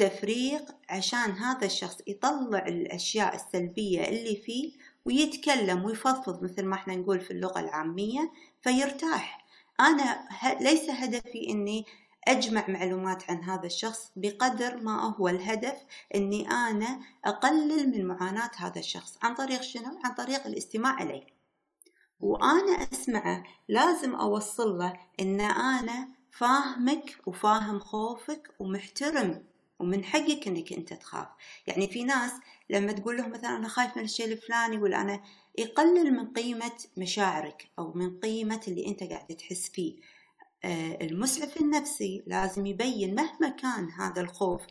تفريغ 0.01 0.61
عشان 0.89 1.31
هذا 1.31 1.67
الشخص 1.67 1.99
يطلع 2.07 2.67
الأشياء 2.67 3.35
السلبية 3.35 4.09
اللي 4.09 4.37
فيه 4.37 4.73
ويتكلم 5.05 5.85
ويفضفض 5.85 6.43
مثل 6.43 6.65
ما 6.65 6.75
إحنا 6.75 6.97
نقول 6.97 7.21
في 7.21 7.31
اللغة 7.31 7.61
العامية 7.61 8.33
فيرتاح. 8.63 9.47
أنا 9.81 10.29
ليس 10.61 10.91
هدفي 10.91 11.49
إني 11.49 11.85
أجمع 12.29 12.65
معلومات 12.69 13.31
عن 13.31 13.45
هذا 13.45 13.67
الشخص 13.67 14.13
بقدر 14.17 14.77
ما 14.77 15.15
هو 15.17 15.29
الهدف 15.29 15.77
إني 16.15 16.51
أنا 16.51 17.01
أقلل 17.25 17.91
من 17.91 18.07
معاناة 18.07 18.51
هذا 18.57 18.79
الشخص. 18.79 19.19
عن 19.23 19.35
طريق 19.35 19.63
شنو؟ 19.63 19.99
عن 20.05 20.15
طريق 20.15 20.47
الاستماع 20.47 21.03
إليه. 21.03 21.27
وأنا 22.21 22.89
أسمعه 22.93 23.43
لازم 23.69 24.15
أوصل 24.15 24.79
له 24.79 24.93
إن 25.21 25.41
أنا 25.41 26.09
فاهمك 26.31 27.17
وفاهم 27.27 27.79
خوفك 27.81 28.55
ومحترم 28.59 29.50
ومن 29.81 30.05
حقك 30.05 30.49
إنك 30.49 30.73
أنت 30.73 30.93
تخاف. 30.93 31.29
يعني 31.67 31.89
في 31.89 32.05
ناس 32.05 32.33
لما 32.71 32.93
تقول 32.93 33.17
لهم 33.17 33.31
مثلا 33.31 33.57
أنا 33.57 33.69
خايف 33.69 33.97
من 33.97 34.05
الشيء 34.05 34.27
الفلاني 34.33 34.79
ولا 34.79 35.01
أنا 35.01 35.21
يقلل 35.59 36.13
من 36.13 36.33
قيمة 36.33 36.73
مشاعرك 36.97 37.69
أو 37.79 37.93
من 37.93 38.19
قيمة 38.21 38.61
اللي 38.69 38.87
أنت 38.87 39.03
قاعد 39.03 39.27
تحس 39.27 39.69
فيه. 39.69 39.97
آه 40.65 40.99
المسعف 41.03 41.57
النفسي 41.61 42.23
لازم 42.27 42.67
يبين 42.67 43.15
مهما 43.15 43.49
كان 43.49 43.91
هذا 43.91 44.21
الخوف. 44.21 44.63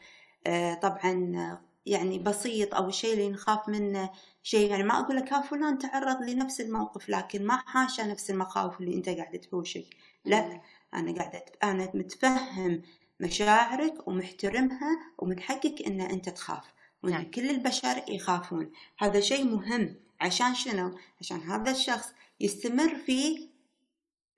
آه 0.47 0.73
طبعا 0.73 1.59
يعني 1.85 2.19
بسيط 2.19 2.75
أو 2.75 2.87
الشيء 2.89 3.13
اللي 3.13 3.29
نخاف 3.29 3.69
منه 3.69 4.09
شيء. 4.43 4.69
يعني 4.69 4.83
ما 4.83 4.99
أقول 4.99 5.15
لك 5.15 5.33
ها 5.33 5.41
فلان 5.41 5.77
تعرض 5.77 6.21
لنفس 6.21 6.61
الموقف 6.61 7.09
لكن 7.09 7.45
ما 7.45 7.57
حاشا 7.57 8.01
نفس 8.01 8.29
المخاوف 8.29 8.81
اللي 8.81 8.95
أنت 8.95 9.09
قاعد 9.09 9.39
تحوشك. 9.39 9.85
لا 10.25 10.61
أنا 10.93 11.15
قاعدة 11.15 11.45
أنا 11.63 11.91
متفهم 11.93 12.81
مشاعرك 13.19 14.07
ومحترمها 14.07 14.99
ومن 15.17 15.39
حقك 15.39 15.81
إن 15.87 16.01
أنت 16.01 16.29
تخاف 16.29 16.63
وإن 17.03 17.11
نعم. 17.11 17.31
كل 17.31 17.49
البشر 17.49 18.03
يخافون. 18.07 18.71
هذا 18.97 19.19
شيء 19.19 19.45
مهم. 19.45 19.95
عشان 20.21 20.55
شنو؟ 20.55 20.97
عشان 21.21 21.39
هذا 21.41 21.71
الشخص 21.71 22.13
يستمر 22.39 22.95
في 22.95 23.49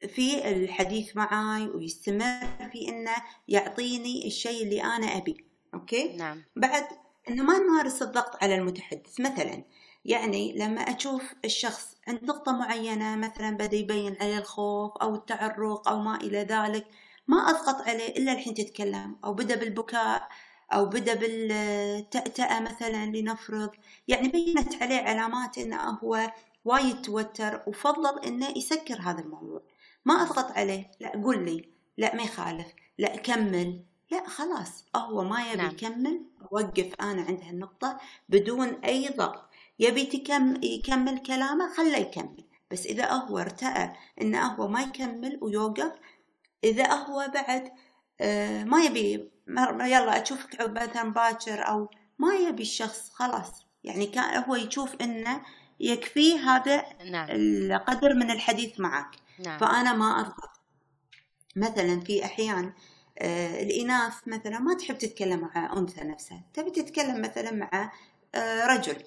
في 0.08 0.50
الحديث 0.50 1.15
معاي 1.15 1.67
ويستمر 1.67 2.70
في 2.72 2.89
إنه 2.89 3.15
يعطيني 3.48 4.28
الشيء 4.28 4.63
اللي 4.63 4.84
أنا 4.84 5.17
أبي. 5.17 5.46
أوكي؟ 5.74 6.15
نعم. 6.17 6.44
بعد 6.56 6.88
إنه 7.30 7.44
ما 7.44 7.58
نمارس 7.58 8.02
الضغط 8.02 8.44
على 8.44 8.56
المتحدث. 8.56 9.20
مثلا 9.20 9.63
يعني 10.06 10.54
لما 10.54 10.82
أشوف 10.82 11.34
الشخص 11.46 11.96
عند 12.08 12.24
نقطة 12.24 12.52
معينة 12.52 13.15
مثلا 13.15 13.50
بدا 13.52 13.78
يبين 13.78 14.17
عليه 14.22 14.38
الخوف 14.38 14.98
أو 14.98 15.15
التعرق 15.15 15.88
أو 15.88 16.00
ما 16.00 16.15
إلى 16.15 16.38
ذلك 16.44 16.88
ما 17.27 17.38
أضغط 17.38 17.88
عليه 17.88 18.17
إلا 18.17 18.31
الحين 18.31 18.53
تتكلم 18.53 19.15
أو 19.25 19.34
بدأ 19.34 19.55
بالبكاء 19.55 20.29
أو 20.73 20.86
بدأ 20.86 21.13
بالتأتأة 21.13 22.60
مثلا 22.60 23.05
لنفرض. 23.05 23.69
يعني 24.07 24.27
بينت 24.27 24.81
عليه 24.81 24.99
علامات 24.99 25.57
إنه 25.57 25.89
هو 25.89 26.31
وايد 26.65 27.01
توتر 27.01 27.62
وفضل 27.67 28.19
إنه 28.19 28.49
يسكر 28.57 29.01
هذا 29.01 29.21
الموضوع. 29.21 29.62
ما 30.05 30.13
أضغط 30.13 30.51
عليه 30.51 30.91
لا 30.99 31.10
قول 31.10 31.45
لي 31.45 31.69
لا 31.97 32.15
ما 32.15 32.23
يخالف 32.23 32.67
لا 32.97 33.15
كمل 33.15 33.84
لا 34.12 34.27
خلاص 34.27 34.86
هو 34.95 35.23
ما 35.23 35.41
يبي 35.47 35.57
نعم. 35.57 35.71
يكمل 35.71 36.21
وقف 36.51 36.95
أنا 37.01 37.21
عند 37.21 37.41
هالنقطة 37.43 37.97
بدون 38.29 38.67
أي 38.67 39.10
ضغط. 39.10 39.49
يبي 39.79 40.05
تكم 40.05 40.63
يكمل 40.63 41.17
كلامه 41.17 41.73
خله 41.73 41.97
يكمل. 41.97 42.43
بس 42.71 42.86
إذا 42.86 43.12
هو 43.12 43.38
ارتأى 43.38 43.93
إنه 44.21 44.47
هو 44.47 44.67
ما 44.67 44.81
يكمل 44.81 45.39
ويوقف 45.41 45.91
إذا 46.63 46.93
هو 46.93 47.32
بعد 47.34 47.71
آه، 48.21 48.63
ما 48.63 48.84
يبي 48.84 49.32
يلا 49.47 50.21
أشوفك 50.24 50.62
مثلا 50.62 51.13
باكر 51.13 51.67
أو 51.67 51.89
ما 52.19 52.34
يبي 52.34 52.62
الشخص 52.62 53.10
خلاص. 53.10 53.65
يعني 53.84 54.06
كان 54.06 54.43
هو 54.43 54.56
يشوف 54.56 54.95
إنه 55.02 55.41
يكفيه 55.80 56.39
هذا 56.39 56.86
نعم. 57.12 57.28
القدر 57.30 58.13
من 58.13 58.32
الحديث 58.32 58.80
معك. 58.80 59.15
نعم. 59.39 59.60
فأنا 59.60 59.93
ما 59.93 60.19
أضغط 60.19 60.62
مثلا 61.56 62.00
في 62.00 62.26
أحيان 62.26 62.74
آه، 63.19 63.63
الإناث 63.63 64.13
مثلا 64.28 64.60
ما 64.60 64.74
تحب 64.74 64.97
تتكلم 64.97 65.39
مع 65.39 65.78
أنثى 65.78 66.02
نفسها. 66.02 66.43
تبي 66.54 66.71
تتكلم 66.71 67.21
مثلا 67.21 67.52
مع 67.52 67.91
آه، 68.36 68.65
رجل. 68.65 69.04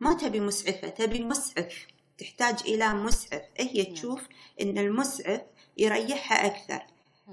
ما 0.00 0.14
تبي 0.14 0.40
مسعفة 0.40 0.88
تبي 0.88 1.24
مسعف. 1.24 1.86
تحتاج 2.18 2.60
إلى 2.64 2.94
مسعف. 2.94 3.42
هي 3.56 3.82
نعم. 3.82 3.94
تشوف 3.94 4.20
إن 4.60 4.78
المسعف 4.78 5.40
يريحها 5.78 6.46
أكثر. 6.46 6.82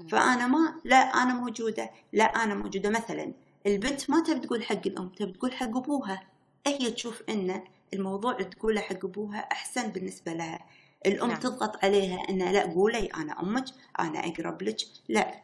فأنا 0.08 0.46
ما 0.46 0.74
لا 0.84 0.96
أنا 0.96 1.34
موجودة 1.34 1.90
لا 2.12 2.24
أنا 2.24 2.54
موجودة. 2.54 2.90
مثلا 2.90 3.32
البنت 3.66 4.10
ما 4.10 4.22
تبي 4.22 4.46
تقول 4.46 4.64
حق 4.64 4.86
الأم 4.86 5.08
تبي 5.08 5.32
تقول 5.32 5.52
حق 5.52 5.76
أبوها. 5.76 6.22
هي 6.66 6.90
تشوف 6.90 7.22
إن 7.28 7.62
الموضوع 7.94 8.32
تقوله 8.32 8.80
حق 8.80 9.04
أبوها 9.04 9.38
أحسن 9.38 9.88
بالنسبة 9.88 10.32
لها. 10.32 10.58
الأم 11.06 11.28
نعم. 11.28 11.38
تضغط 11.38 11.84
عليها 11.84 12.28
إن 12.30 12.38
لا 12.38 12.62
قولي 12.62 13.06
أنا 13.06 13.42
أمك 13.42 13.64
أنا 14.00 14.26
أقرب 14.26 14.62
لك. 14.62 14.76
لا 15.08 15.42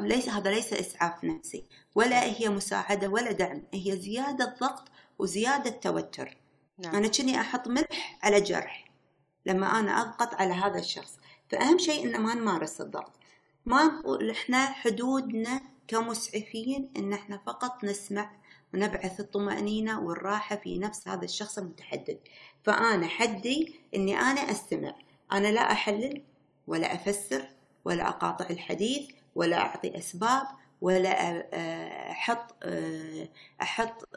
ليس 0.00 0.28
هذا 0.28 0.50
ليس 0.50 0.72
إسعاف 0.72 1.24
نفسي 1.24 1.64
ولا 1.94 2.24
هي 2.24 2.48
مساعدة 2.48 3.08
ولا 3.08 3.32
دعم. 3.32 3.62
هي 3.74 3.96
زيادة 3.96 4.56
ضغط 4.60 4.88
وزيادة 5.18 5.70
توتر. 5.70 6.36
نعم. 6.78 6.94
أنا 6.94 7.08
كني 7.08 7.40
أحط 7.40 7.68
ملح 7.68 8.18
على 8.22 8.40
جرح 8.40 8.90
لما 9.46 9.80
أنا 9.80 10.00
أضغط 10.00 10.34
على 10.34 10.52
هذا 10.54 10.78
الشخص. 10.78 11.18
فأهم 11.48 11.78
شيء 11.78 12.04
إن 12.04 12.20
ما 12.20 12.34
نمارس 12.34 12.80
الضغط. 12.80 13.12
ما 13.66 14.02
إحنا 14.30 14.66
حدودنا 14.66 15.60
كمسعفين 15.88 16.90
إن 16.96 17.12
إحنا 17.12 17.40
فقط 17.46 17.84
نسمع 17.84 18.30
ونبعث 18.74 19.20
الطمأنينة 19.20 20.00
والراحة 20.00 20.56
في 20.56 20.78
نفس 20.78 21.08
هذا 21.08 21.24
الشخص 21.24 21.58
المتحدث 21.58 22.16
فأنا 22.64 23.06
حدي 23.06 23.74
إني 23.94 24.18
أنا 24.18 24.40
أستمع. 24.50 24.94
أنا 25.32 25.48
لا 25.48 25.72
أحلل 25.72 26.22
ولا 26.66 26.94
أفسر 26.94 27.48
ولا 27.84 28.08
أقاطع 28.08 28.46
الحديث 28.50 29.10
ولا 29.34 29.56
أعطي 29.58 29.98
أسباب 29.98 30.46
ولا 30.80 31.10
أحط 32.10 32.54
أحط 33.62 34.08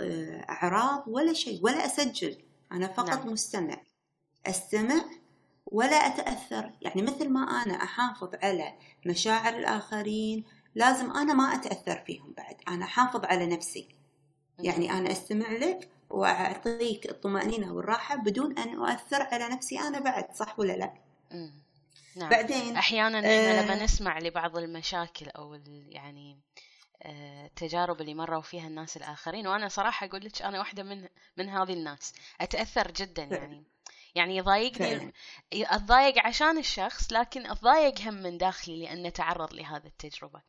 أعراض 0.49 1.03
ولا 1.07 1.33
شيء 1.33 1.59
ولا 1.63 1.85
أسجل. 1.85 2.37
أنا 2.71 2.87
فقط 2.87 3.09
نعم. 3.09 3.29
مستمع. 3.33 3.77
أستمع 4.45 5.05
ولا 5.71 5.95
أتأثر. 5.95 6.71
يعني 6.81 7.01
مثل 7.01 7.29
ما 7.29 7.41
أنا 7.41 7.83
أحافظ 7.83 8.35
على 8.43 8.73
مشاعر 9.05 9.57
الآخرين 9.57 10.43
لازم 10.75 11.11
أنا 11.11 11.33
ما 11.33 11.55
أتأثر 11.55 12.03
فيهم 12.05 12.33
بعد. 12.37 12.55
أنا 12.67 12.85
أحافظ 12.85 13.25
على 13.25 13.45
نفسي. 13.45 13.87
يعني 14.59 14.91
أنا 14.91 15.11
أستمع 15.11 15.51
لك 15.51 15.89
وأعطيك 16.09 17.09
الطمأنينة 17.09 17.73
والراحة 17.73 18.15
بدون 18.15 18.57
أن 18.57 18.75
أؤثر 18.75 19.21
على 19.21 19.47
نفسي 19.47 19.79
أنا 19.79 19.99
بعد 19.99 20.35
صح 20.35 20.59
ولا 20.59 20.73
لا؟ 20.73 20.93
نعم. 22.15 22.29
بعدين 22.29 22.77
أحيانا 22.77 23.19
آه 23.25 23.61
لما 23.61 23.83
نسمع 23.83 24.19
لبعض 24.19 24.57
المشاكل 24.57 25.29
أو 25.29 25.59
يعني 25.89 26.39
التجارب 27.05 27.97
آه، 27.97 28.01
اللي 28.01 28.13
مروا 28.13 28.41
فيها 28.41 28.67
الناس 28.67 28.97
الآخرين 28.97 29.47
وأنا 29.47 29.67
صراحة 29.67 30.07
أقول 30.07 30.25
لك 30.25 30.41
أنا 30.41 30.59
واحدة 30.59 30.83
من 30.83 31.07
من 31.37 31.49
هذه 31.49 31.73
الناس. 31.73 32.13
أتأثر 32.41 32.91
جدا 32.91 33.23
يعني. 33.23 33.63
يعني 34.17 34.37
يضايقني 34.37 35.13
أتضايق 35.53 36.25
عشان 36.25 36.57
الشخص 36.57 37.13
لكن 37.13 37.45
أتضايق 37.45 38.01
هم 38.01 38.13
من 38.13 38.37
داخلي 38.37 38.81
لأن 38.81 39.13
تعرض 39.13 39.53
لهذه 39.53 39.85
التجربة. 39.85 40.41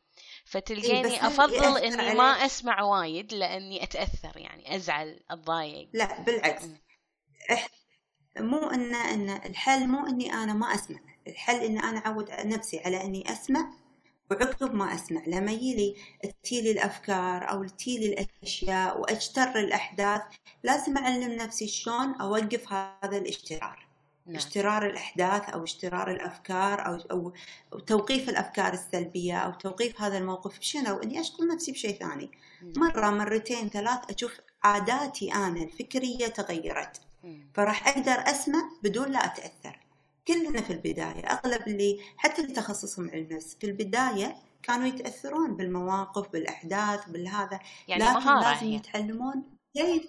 فتلقيني 0.45 1.15
إيه 1.15 1.27
أفضل 1.27 1.79
إني 1.79 2.03
عليك. 2.03 2.17
ما 2.17 2.25
أسمع 2.25 2.83
وايد 2.83 3.33
لأني 3.33 3.83
أتأثر 3.83 4.37
يعني 4.37 4.77
أزعل 4.77 5.21
أتضايق. 5.31 5.89
لا 5.93 6.21
بالعكس. 6.21 6.65
مو 8.37 8.71
إن 8.71 8.95
إن 8.95 9.31
الحل 9.31 9.87
مو 9.87 10.07
إني 10.07 10.33
أنا 10.33 10.55
ما 10.55 10.75
أسمع. 10.75 10.99
الحل 11.27 11.57
إن 11.57 11.79
أنا 11.79 12.07
أعود 12.07 12.31
نفسي 12.31 12.81
على 12.81 13.05
إني 13.05 13.33
أسمع 13.33 13.73
وعقب 14.31 14.75
ما 14.75 14.95
أسمع 14.95 15.23
لما 15.27 15.53
يجي 15.53 15.97
تيلي 16.43 16.71
الأفكار 16.71 17.51
أو 17.51 17.65
تيلي 17.65 18.07
الأشياء 18.07 19.01
وأجتر 19.01 19.59
الأحداث 19.59 20.23
لازم 20.63 20.99
أعلم 20.99 21.33
نفسي 21.33 21.69
شلون 21.69 22.15
أوقف 22.15 22.73
هذا 22.73 23.17
الاشترار. 23.17 23.89
نعم. 24.27 24.37
اشترار 24.37 24.87
الأحداث 24.87 25.51
أو 25.51 25.65
اشترار 25.65 26.11
الأفكار 26.11 26.87
أو, 26.87 26.95
أو, 27.11 27.33
أو 27.73 27.79
توقيف 27.79 28.29
الأفكار 28.29 28.73
السلبية 28.73 29.39
أو 29.39 29.53
توقيف 29.53 30.03
هذا 30.03 30.19
الموقف 30.19 30.59
بشنو؟ 30.59 30.97
إني 30.97 31.21
أشغل 31.21 31.49
نفسي 31.49 31.73
بشيء 31.73 31.99
ثاني. 31.99 32.31
نعم. 32.63 32.89
مرة 32.89 33.11
مرتين 33.11 33.69
ثلاث 33.69 33.99
أشوف 34.11 34.41
عاداتي 34.63 35.35
أنا 35.35 35.63
الفكرية 35.63 36.27
تغيرت. 36.27 37.01
فراح 37.55 37.89
أقدر 37.89 38.13
أسمع 38.13 38.71
بدون 38.83 39.09
لا 39.11 39.25
أتأثر. 39.25 39.78
كلنا 40.29 40.61
في 40.61 40.73
البداية 40.73 41.27
أغلب 41.27 41.69
اللي 41.69 42.01
حتى 42.17 42.43
اللي 42.43 42.55
تخصصهم 42.55 43.11
علم 43.11 43.27
النفس 43.31 43.57
في 43.61 43.67
البداية 43.67 44.37
كانوا 44.63 44.87
يتأثرون 44.87 45.57
بالمواقف 45.57 46.29
بالأحداث 46.33 47.09
بالهذا 47.09 47.61
يعني 47.89 48.05
لكن 48.05 48.13
مهارة 48.13 48.53
لازم 48.53 48.67
هي. 48.67 48.75
يتعلمون 48.75 49.43
كيف 49.75 50.03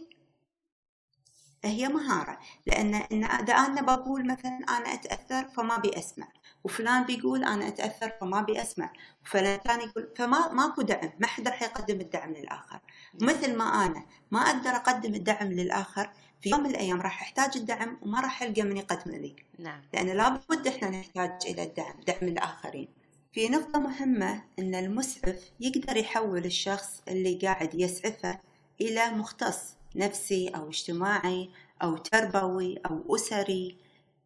هي 1.66 1.88
مهارة 1.88 2.40
لأن 2.66 2.96
إن 2.96 3.24
إذا 3.24 3.54
أنا 3.54 3.82
بقول 3.82 4.28
مثلا 4.28 4.60
أنا 4.70 4.94
أتأثر 4.94 5.50
فما 5.50 5.78
بي 5.78 5.98
أسمع 5.98 6.28
وفلان 6.64 7.04
بيقول 7.04 7.44
أنا 7.44 7.68
أتأثر 7.68 8.10
فما 8.22 8.42
بي 8.42 8.62
أسمع 8.62 8.94
وفلان 9.22 9.60
ثاني 9.60 9.84
يقول 9.84 10.10
فما 10.18 10.54
ماكو 10.54 10.82
دعم 10.82 11.12
ما 11.20 11.28
حد 11.28 11.48
راح 11.48 11.62
يقدم 11.62 12.02
الدعم 12.02 12.34
للآخر. 12.34 12.80
مثل 13.22 13.58
ما 13.58 13.86
أنا 13.86 14.06
ما 14.32 14.40
أقدر 14.40 14.70
أقدم 14.70 15.16
الدعم 15.16 15.48
للآخر 15.48 16.10
في 16.42 16.50
يوم 16.50 16.64
من 16.64 16.70
الأيام 16.70 17.02
راح 17.02 17.22
أحتاج 17.22 17.58
الدعم 17.58 17.98
وما 18.02 18.22
راح 18.22 18.44
ألقى 18.44 18.62
من 18.62 18.78
يقدم 18.78 19.12
لي 19.12 19.36
نعم. 19.60 19.82
لأن 19.94 20.08
لابد 20.08 20.68
إحنا 20.68 20.90
نحتاج 20.90 21.32
إلى 21.46 21.64
الدعم 21.64 21.94
دعم 22.08 22.28
الآخرين. 22.28 22.88
في 23.34 23.50
نقطة 23.50 23.80
مهمة 23.80 24.44
أن 24.60 24.76
المسعف 24.76 25.52
يقدر 25.60 25.98
يحول 25.98 26.46
الشخص 26.46 27.02
اللي 27.08 27.36
قاعد 27.36 27.76
يسعفه 27.76 28.40
إلى 28.82 29.12
مختص 29.12 29.76
نفسي 29.96 30.48
أو 30.48 30.70
اجتماعي 30.70 31.50
أو 31.84 31.98
تربوي 31.98 32.78
أو 32.86 33.16
أسري 33.16 33.78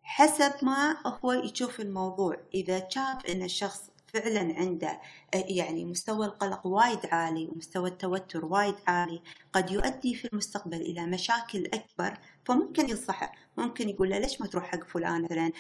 حسب 0.04 0.52
ما 0.62 0.98
هو 1.06 1.32
يشوف 1.32 1.80
الموضوع. 1.80 2.38
إذا 2.54 2.90
شاف 2.90 3.26
أن 3.26 3.44
الشخص 3.44 3.90
فعلا 4.14 4.60
عنده 4.60 5.02
يعني 5.34 5.86
مستوى 5.86 6.26
القلق 6.26 6.68
وايد 6.68 7.06
عالي 7.06 7.48
ومستوى 7.48 7.90
التوتر 7.90 8.46
وايد 8.46 8.76
عالي 8.88 9.22
قد 9.54 9.72
يؤدي 9.72 10.16
في 10.16 10.28
المستقبل 10.34 10.82
إلى 10.82 11.06
مشاكل 11.06 11.66
أكبر 11.66 12.18
فممكن 12.46 12.90
ينصحه 12.90 13.32
ممكن 13.58 13.90
يقول 13.90 14.10
له 14.10 14.20
ليش 14.20 14.42
ما 14.42 14.48
تروح 14.48 14.66
حق 14.66 14.84
فلان؟ 14.84 15.52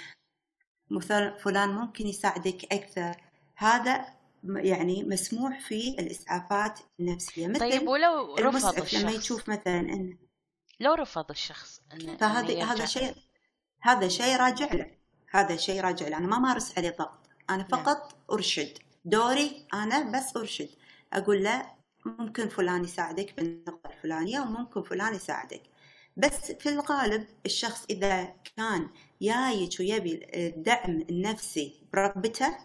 مثلا 0.89 1.37
فلان 1.37 1.69
ممكن 1.69 2.07
يساعدك 2.07 2.73
أكثر. 2.73 3.15
هذا 3.55 4.05
يعني 4.43 5.03
مسموح 5.03 5.59
في 5.59 5.89
الإسعافات 5.99 6.79
النفسية. 6.99 7.47
مثل 7.47 7.59
طيب 7.59 7.87
ولو 7.87 8.35
رفض 8.35 8.81
الشخص 8.81 8.93
لما 8.93 9.11
يشوف 9.11 9.49
مثلا 9.49 9.79
إنه 9.79 10.17
لو 10.79 10.93
رفض 10.93 11.29
الشخص 11.29 11.81
إنه 11.93 12.17
فهذا 12.17 12.63
هذا 12.63 12.85
شيء 12.85 13.15
هذا 13.81 14.07
شيء 14.07 14.35
راجع 14.35 14.73
له 14.73 14.91
هذا 15.29 15.55
شيء 15.55 15.81
راجع 15.81 16.07
له. 16.07 16.17
أنا 16.17 16.27
ما 16.27 16.39
مارس 16.39 16.77
عليه 16.77 16.89
ضغط. 16.89 17.22
أنا 17.53 17.67
نعم. 17.71 17.83
فقط 17.83 18.15
أرشد. 18.31 18.77
دوري 19.05 19.67
أنا 19.73 20.11
بس 20.11 20.37
أرشد. 20.37 20.69
أقول 21.13 21.43
له 21.43 21.73
ممكن 22.05 22.49
فلان 22.49 22.83
يساعدك 22.83 23.33
بالنقطة 23.37 23.89
الفلانية 23.89 24.39
وممكن 24.39 24.83
فلان 24.83 25.15
يساعدك. 25.15 25.61
بس 26.17 26.51
في 26.51 26.69
الغالب 26.69 27.27
الشخص 27.45 27.85
إذا 27.89 28.25
كان 28.55 28.89
جايك 29.21 29.79
ويبي 29.79 30.27
الدعم 30.47 31.01
النفسي 31.09 31.87
برغبته 31.93 32.57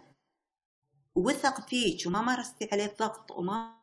وثق 1.14 1.68
فيك 1.68 2.06
وما 2.06 2.22
مارستي 2.22 2.68
عليه 2.72 2.86
الضغط 2.86 3.30
وما 3.30 3.78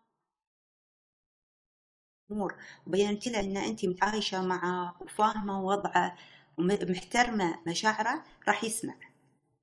أمور 2.32 2.56
وبينت 2.88 3.28
له 3.28 3.40
إن 3.40 3.58
أنت 3.58 3.86
متعايشه 3.86 4.46
معه 4.46 5.02
وفاهمة 5.02 5.66
وضعه 5.66 6.18
ومحترمة 6.58 7.60
مشاعره 7.68 8.24
راح 8.48 8.64
يسمع. 8.64 8.96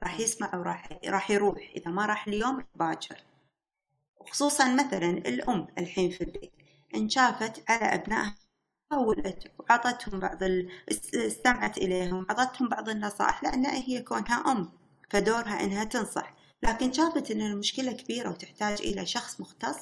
راح 0.02 0.20
يسمع 0.20 0.54
وراح 0.54 0.88
راح 1.04 1.30
يروح. 1.30 1.70
إذا 1.76 1.90
ما 1.90 2.06
راح 2.06 2.28
اليوم 2.28 2.64
باكر 2.74 3.16
خصوصا 4.30 4.74
مثلا 4.74 5.10
الأم 5.10 5.66
الحين 5.78 6.10
في 6.10 6.24
البيت 6.24 6.52
إن 6.94 7.08
شافت 7.08 7.70
على 7.70 7.84
أبنائها 7.84 8.34
حاولت 8.90 9.50
وعطتهم 9.58 10.20
بعض 10.20 10.42
ال... 10.42 10.68
استمعت 11.14 11.78
إليهم 11.78 12.26
عطتهم 12.30 12.68
بعض 12.68 12.88
النصائح 12.88 13.42
لأن 13.44 13.66
هي 13.66 14.02
كونها 14.02 14.52
أم 14.52 14.72
فدورها 15.10 15.64
إنها 15.64 15.84
تنصح. 15.84 16.34
لكن 16.62 16.92
شافت 16.92 17.30
إن 17.30 17.40
المشكلة 17.40 17.92
كبيرة 17.92 18.30
وتحتاج 18.30 18.80
إلى 18.82 19.06
شخص 19.06 19.40
مختص 19.40 19.78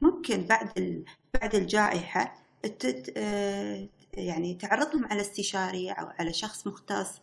ممكن 0.00 0.42
بعد 0.42 0.78
ال... 0.78 1.04
بعد 1.40 1.54
الجائحة 1.54 2.34
التت... 2.64 3.12
آه، 3.16 3.88
يعني 4.14 4.54
تعرضهم 4.54 5.04
على 5.04 5.20
استشاري 5.20 5.90
أو 5.90 6.06
على 6.06 6.32
شخص 6.32 6.66
مختص. 6.66 7.20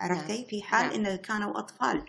عرفتي 0.00 0.36
نعم. 0.36 0.44
في 0.44 0.62
حال 0.62 1.02
نعم. 1.02 1.06
إن 1.06 1.16
كانوا 1.16 1.58
أطفال. 1.58 2.04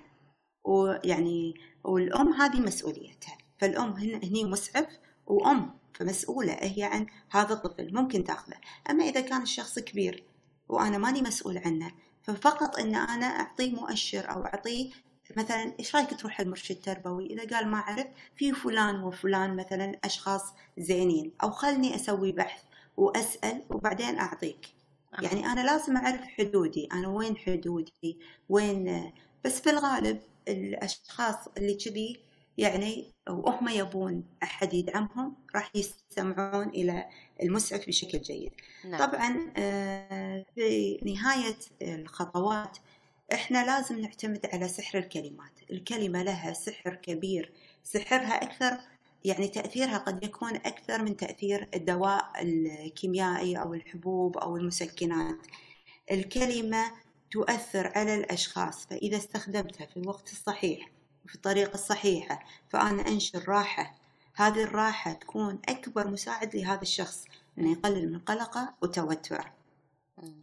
ويعني 0.63 1.53
والأم 1.83 2.33
هذه 2.33 2.59
مسؤوليتها. 2.59 3.37
فالأم 3.59 3.91
هني 3.93 4.43
مسعف 4.43 4.87
وأم 5.27 5.71
فمسؤولة 5.93 6.53
هي 6.53 6.83
عن 6.83 7.07
هذا 7.29 7.53
الطفل 7.53 7.93
ممكن 7.93 8.23
تأخذه. 8.23 8.57
أما 8.89 9.03
إذا 9.03 9.21
كان 9.21 9.41
الشخص 9.41 9.79
كبير 9.79 10.23
وأنا 10.69 10.97
ماني 10.97 11.21
مسؤول 11.21 11.57
عنه 11.57 11.91
ففقط 12.23 12.79
إن 12.79 12.95
أنا 12.95 13.25
أعطيه 13.25 13.71
مؤشر 13.71 14.31
أو 14.31 14.45
أعطيه 14.45 14.91
مثلا 15.37 15.73
إيش 15.79 15.95
رأيك 15.95 16.19
تروح 16.19 16.39
المرشد 16.39 16.75
التربوي؟ 16.75 17.25
إذا 17.25 17.57
قال 17.57 17.67
ما 17.67 17.77
أعرف 17.77 18.07
في 18.35 18.53
فلان 18.53 19.03
وفلان 19.03 19.55
مثلا 19.55 19.99
أشخاص 20.03 20.53
زينين 20.77 21.31
أو 21.43 21.51
خلني 21.51 21.95
أسوي 21.95 22.31
بحث 22.31 22.63
وأسأل 22.97 23.61
وبعدين 23.69 24.19
أعطيك. 24.19 24.67
يعني 25.21 25.45
أنا 25.45 25.61
لازم 25.63 25.97
أعرف 25.97 26.21
حدودي 26.21 26.87
أنا 26.93 27.07
وين 27.07 27.37
حدودي؟ 27.37 28.19
وين؟ 28.49 29.11
بس 29.45 29.61
في 29.61 29.69
الغالب 29.69 30.21
الأشخاص 30.47 31.47
اللي 31.57 31.73
كذي 31.73 32.19
يعني 32.57 33.13
وهم 33.29 33.69
يبون 33.69 34.23
أحد 34.43 34.73
يدعمهم 34.73 35.35
راح 35.55 35.71
يستمعون 35.75 36.69
إلى 36.69 37.09
المسعف 37.43 37.87
بشكل 37.87 38.21
جيد. 38.21 38.51
نعم. 38.85 39.05
طبعا 39.05 39.53
آه، 39.57 40.45
في 40.55 40.97
نهاية 41.05 41.57
الخطوات 41.81 42.77
إحنا 43.33 43.65
لازم 43.65 43.99
نعتمد 43.99 44.45
على 44.53 44.67
سحر 44.67 44.97
الكلمات. 44.97 45.51
الكلمة 45.71 46.23
لها 46.23 46.53
سحر 46.53 46.95
كبير 46.95 47.51
سحرها 47.83 48.43
أكثر 48.43 48.77
يعني 49.25 49.47
تأثيرها 49.47 49.97
قد 49.97 50.23
يكون 50.23 50.55
أكثر 50.55 51.03
من 51.03 51.17
تأثير 51.17 51.69
الدواء 51.75 52.31
الكيميائي 52.41 53.57
أو 53.57 53.73
الحبوب 53.73 54.37
أو 54.37 54.57
المسكنات. 54.57 55.37
الكلمة 56.11 56.91
تؤثر 57.31 57.91
على 57.95 58.15
الأشخاص 58.15 58.85
فإذا 58.85 59.17
استخدمتها 59.17 59.85
في 59.85 59.97
الوقت 59.97 60.31
الصحيح 60.31 60.89
وفي 61.25 61.35
الطريقة 61.35 61.73
الصحيحة 61.73 62.43
فأنا 62.69 63.07
أنشر 63.07 63.49
راحة 63.49 63.95
هذه 64.33 64.63
الراحة 64.63 65.13
تكون 65.13 65.59
أكبر 65.69 66.07
مساعد 66.07 66.55
لهذا 66.55 66.81
الشخص 66.81 67.25
أنه 67.57 67.71
يقلل 67.71 68.11
من 68.11 68.19
قلقه 68.19 68.73
وتوتره. 68.81 69.53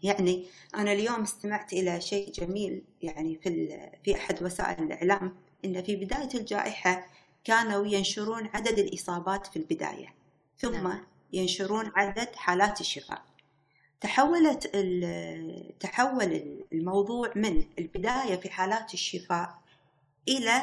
يعني 0.03 0.47
أنا 0.75 0.93
اليوم 0.93 1.23
استمعت 1.23 1.73
إلى 1.73 2.01
شيء 2.01 2.33
جميل 2.33 2.83
يعني 3.03 3.39
في 3.43 3.81
في 4.05 4.15
أحد 4.15 4.43
وسائل 4.43 4.85
الإعلام 4.85 5.37
إن 5.65 5.83
في 5.83 5.97
بداية 5.97 6.29
الجائحة 6.35 7.07
كانوا 7.49 7.87
ينشرون 7.87 8.51
عدد 8.55 8.79
الإصابات 8.79 9.47
في 9.47 9.57
البداية 9.57 10.15
ثم 10.59 10.73
نعم. 10.73 11.01
ينشرون 11.33 11.93
عدد 11.97 12.37
حالات 12.37 12.81
الشفاء. 12.81 13.23
تحولت 14.01 14.67
تحول 15.81 16.59
الموضوع 16.73 17.33
من 17.37 17.65
البداية 17.79 18.37
في 18.37 18.51
حالات 18.51 18.95
الشفاء 18.95 19.59
إلى 20.29 20.63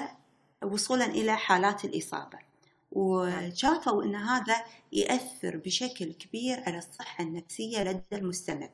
وصولا 0.63 1.06
إلى 1.06 1.38
حالات 1.38 1.86
الإصابة. 1.86 2.39
وشافوا 2.91 4.04
أن 4.04 4.15
هذا 4.15 4.65
يأثر 4.91 5.58
بشكل 5.58 6.13
كبير 6.13 6.63
على 6.67 6.78
الصحة 6.78 7.24
النفسية 7.24 7.84
لدى 7.84 8.04
المستمع. 8.13 8.69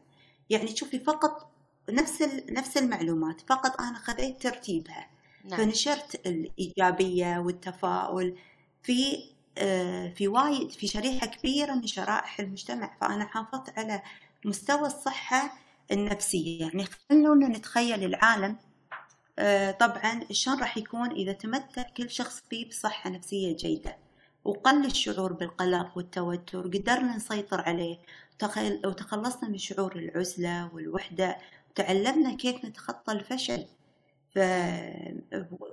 يعني 0.50 0.74
تشوفي 0.74 1.00
فقط 1.00 1.52
نفس 1.90 2.22
نفس 2.50 2.78
المعلومات 2.78 3.42
فقط 3.42 3.82
أنا 3.82 3.98
خذيت 3.98 4.42
ترتيبها. 4.42 5.08
نعم. 5.44 5.60
فنشرت 5.60 6.28
الإيجابية 6.28 7.40
والتفاؤل 7.40 8.38
في 8.84 9.32
آه، 9.58 10.10
في 10.10 10.28
وايد 10.28 10.72
في 10.72 10.88
شريحة 10.88 11.28
كبيرة 11.28 11.74
من 11.74 11.88
شرائح 11.88 12.40
المجتمع 12.40 12.98
فأنا 13.02 13.26
حافظت 13.26 13.80
على 13.80 14.02
مستوى 14.46 14.88
الصحة 14.88 15.54
النفسية 15.92 16.60
يعني 16.62 16.86
خلونا 17.10 17.48
نتخيل 17.48 18.04
العالم 18.04 18.58
آه، 19.40 19.72
طبعا 19.72 20.22
شلون 20.32 20.60
راح 20.60 20.78
يكون 20.78 21.12
إذا 21.12 21.34
تمتع 21.34 21.84
كل 21.98 22.10
شخص 22.10 22.44
فيه 22.50 22.70
بصحة 22.70 23.10
نفسية 23.10 23.56
جيدة 23.56 23.98
وقل 24.46 24.86
الشعور 24.86 25.34
بالقلق 25.34 25.98
والتوتر 25.98 26.62
قدرنا 26.62 27.16
نسيطر 27.16 27.62
عليه 27.62 27.98
وتخلصنا 28.86 29.50
من 29.50 29.58
شعور 29.58 29.96
العزلة 29.96 30.70
والوحدة 30.74 31.38
وتعلمنا 31.70 32.36
كيف 32.36 32.66
نتخطى 32.66 33.14
الفشل 33.14 33.66
ف... 34.36 34.40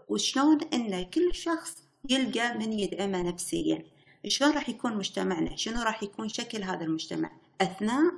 وشلون 0.09 0.59
إن 0.75 1.05
كل 1.05 1.35
شخص 1.35 1.77
يلقى 2.11 2.59
من 2.59 2.73
يدعمه 2.73 3.23
نفسيا 3.23 3.85
شلون 4.27 4.53
راح 4.53 4.69
يكون 4.69 4.97
مجتمعنا؟ 4.97 5.57
شنو 5.57 5.83
راح 5.83 6.03
يكون 6.03 6.29
شكل 6.29 6.63
هذا 6.63 6.85
المجتمع؟ 6.85 7.31
أثناء 7.61 8.13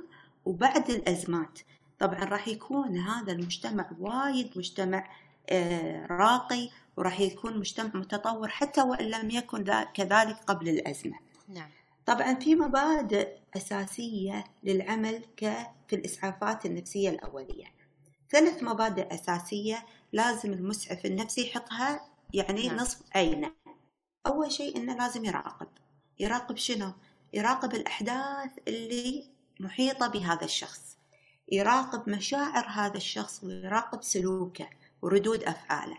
وبعد 0.45 0.91
الأزمات. 0.91 1.59
طبعا 1.99 2.25
راح 2.25 2.49
يكون 2.49 2.99
هذا 2.99 3.33
المجتمع 3.33 3.91
وايد 3.99 4.51
مجتمع 4.57 5.11
آه، 5.51 6.07
راقي 6.07 6.71
وراح 6.97 7.21
يكون 7.21 7.59
مجتمع 7.59 7.91
متطور 7.95 8.49
حتى 8.49 8.83
وإن 8.83 9.05
لم 9.05 9.31
يكن 9.31 9.65
كذلك 9.95 10.37
قبل 10.47 10.69
الأزمة. 10.69 11.19
نعم. 11.49 11.69
طبعا 12.07 12.35
في 12.35 12.55
مبادئ 12.55 13.29
أساسية 13.57 14.45
للعمل 14.63 15.23
في 15.89 15.97
الإسعافات 15.97 16.67
النفسية 16.67 17.11
الأولية. 17.11 17.67
ثلاث 18.31 18.63
مبادئ 18.63 19.15
أساسية 19.15 19.87
لازم 20.13 20.53
المسعف 20.53 21.07
النفسي 21.07 21.47
يحطها 21.47 22.01
يعني 22.35 22.69
نعم. 22.69 22.77
نصف 22.77 23.01
عينه. 23.15 23.53
أول 24.27 24.53
شيء 24.53 24.77
إنه 24.77 24.97
لازم 24.97 25.25
يراقب. 25.25 25.69
يراقب 26.21 26.57
شنو؟ 26.57 26.93
يراقب 27.33 27.75
الأحداث 27.75 28.51
اللي 28.69 29.25
محيطة 29.61 30.09
بهذا 30.09 30.45
الشخص. 30.45 30.97
يراقب 31.53 32.11
مشاعر 32.11 32.67
هذا 32.69 32.97
الشخص 32.97 33.45
ويراقب 33.45 34.03
سلوكه 34.03 34.71
وردود 35.03 35.45
أفعاله. 35.45 35.99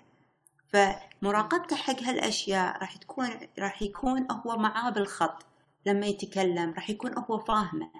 فمراقبته 0.73 1.75
حق 1.75 2.03
هالأشياء 2.03 2.77
راح 2.77 2.97
تكون 2.97 3.29
راح 3.59 3.81
يكون 3.81 4.31
هو 4.31 4.57
معاه 4.57 4.89
بالخط 4.89 5.45
لما 5.85 6.05
يتكلم 6.05 6.73
راح 6.73 6.89
يكون 6.89 7.17
هو 7.17 7.39
فاهمه. 7.39 7.91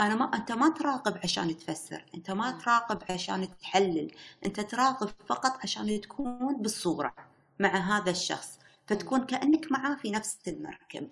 أنا 0.00 0.14
ما 0.14 0.36
أنت 0.36 0.52
ما 0.52 0.68
تراقب 0.68 1.18
عشان 1.24 1.56
تفسر 1.56 2.04
أنت 2.14 2.30
ما 2.30 2.50
تراقب 2.50 2.98
عشان 3.10 3.48
تحلل 3.58 4.12
أنت 4.46 4.60
تراقب 4.60 5.10
فقط 5.26 5.58
عشان 5.62 6.00
تكون 6.00 6.62
بالصورة 6.62 7.14
مع 7.58 7.76
هذا 7.76 8.10
الشخص 8.10 8.58
فتكون 8.86 9.26
كأنك 9.26 9.72
معاه 9.72 9.94
في 9.94 10.10
نفس 10.10 10.38
المركب 10.48 11.08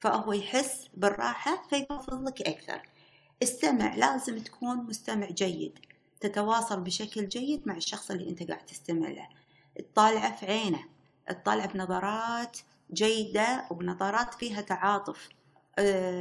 فهو 0.00 0.32
يحس 0.32 0.88
بالراحة 0.94 1.62
فيفضل 1.70 2.24
لك 2.24 2.42
أكثر. 2.42 2.82
استمع 3.42 3.94
لازم 3.94 4.38
تكون 4.38 4.76
مستمع 4.76 5.26
جيد 5.26 5.78
تتواصل 6.20 6.80
بشكل 6.80 7.28
جيد 7.28 7.68
مع 7.68 7.76
الشخص 7.76 8.10
اللي 8.10 8.30
أنت 8.30 8.42
قاعد 8.42 8.66
تستمع 8.66 9.08
له. 9.08 9.28
تطالعه 9.78 10.36
في 10.36 10.46
عينه 10.46 10.84
تطالعه 11.28 11.72
بنظرات 11.72 12.58
جيدة 12.92 13.66
وبنظرات 13.70 14.34
فيها 14.34 14.60
تعاطف. 14.60 15.28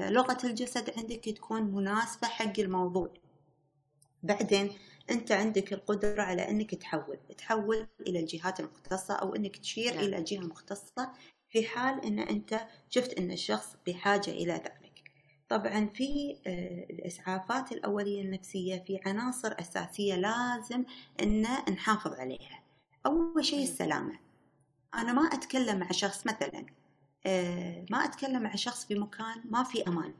لغة 0.10 0.38
الجسد 0.44 0.94
عندك 0.98 1.26
تكون 1.26 1.62
مناسبة 1.62 2.28
حق 2.28 2.60
الموضوع. 2.60 3.14
بعدين 4.24 4.74
أنت 5.10 5.32
عندك 5.32 5.74
القدرة 5.74 6.22
على 6.22 6.50
أنك 6.50 6.76
تحول 6.76 7.18
تحول 7.38 7.88
إلى 8.08 8.20
الجهات 8.20 8.60
المختصة 8.60 9.14
أو 9.14 9.36
أنك 9.36 9.58
تشير 9.58 9.96
نعم. 9.96 10.04
إلى 10.04 10.24
جهة 10.24 10.40
مختصة 10.40 11.12
في 11.50 11.68
حال 11.68 12.06
أن 12.06 12.20
أنت 12.20 12.60
شفت 12.90 13.14
أن 13.14 13.32
الشخص 13.32 13.76
بحاجة 13.88 14.32
إلى 14.32 14.54
ذلك. 14.54 15.12
طبعا 15.50 15.90
في 15.94 16.38
آه، 16.48 16.86
الإسعافات 16.94 17.72
الأولية 17.72 18.22
النفسية 18.22 18.84
في 18.88 19.00
عناصر 19.06 19.56
أساسية 19.60 20.16
لازم 20.16 20.84
أن 21.22 21.42
نحافظ 21.74 22.14
عليها. 22.14 22.64
أول 23.06 23.46
شيء 23.46 23.64
السلامة. 23.64 24.20
أنا 24.96 25.14
ما 25.14 25.22
أتكلم 25.22 25.80
مع 25.80 25.92
شخص 25.92 26.28
مثلا 26.28 26.60
آه، 26.60 26.79
ما 27.92 28.06
أتكلم 28.06 28.44
مع 28.44 28.56
شخص 28.56 28.86
في 28.86 28.96
مكان 28.96 29.42
ما 29.46 29.64
في 29.64 29.88
أمان. 29.88 30.14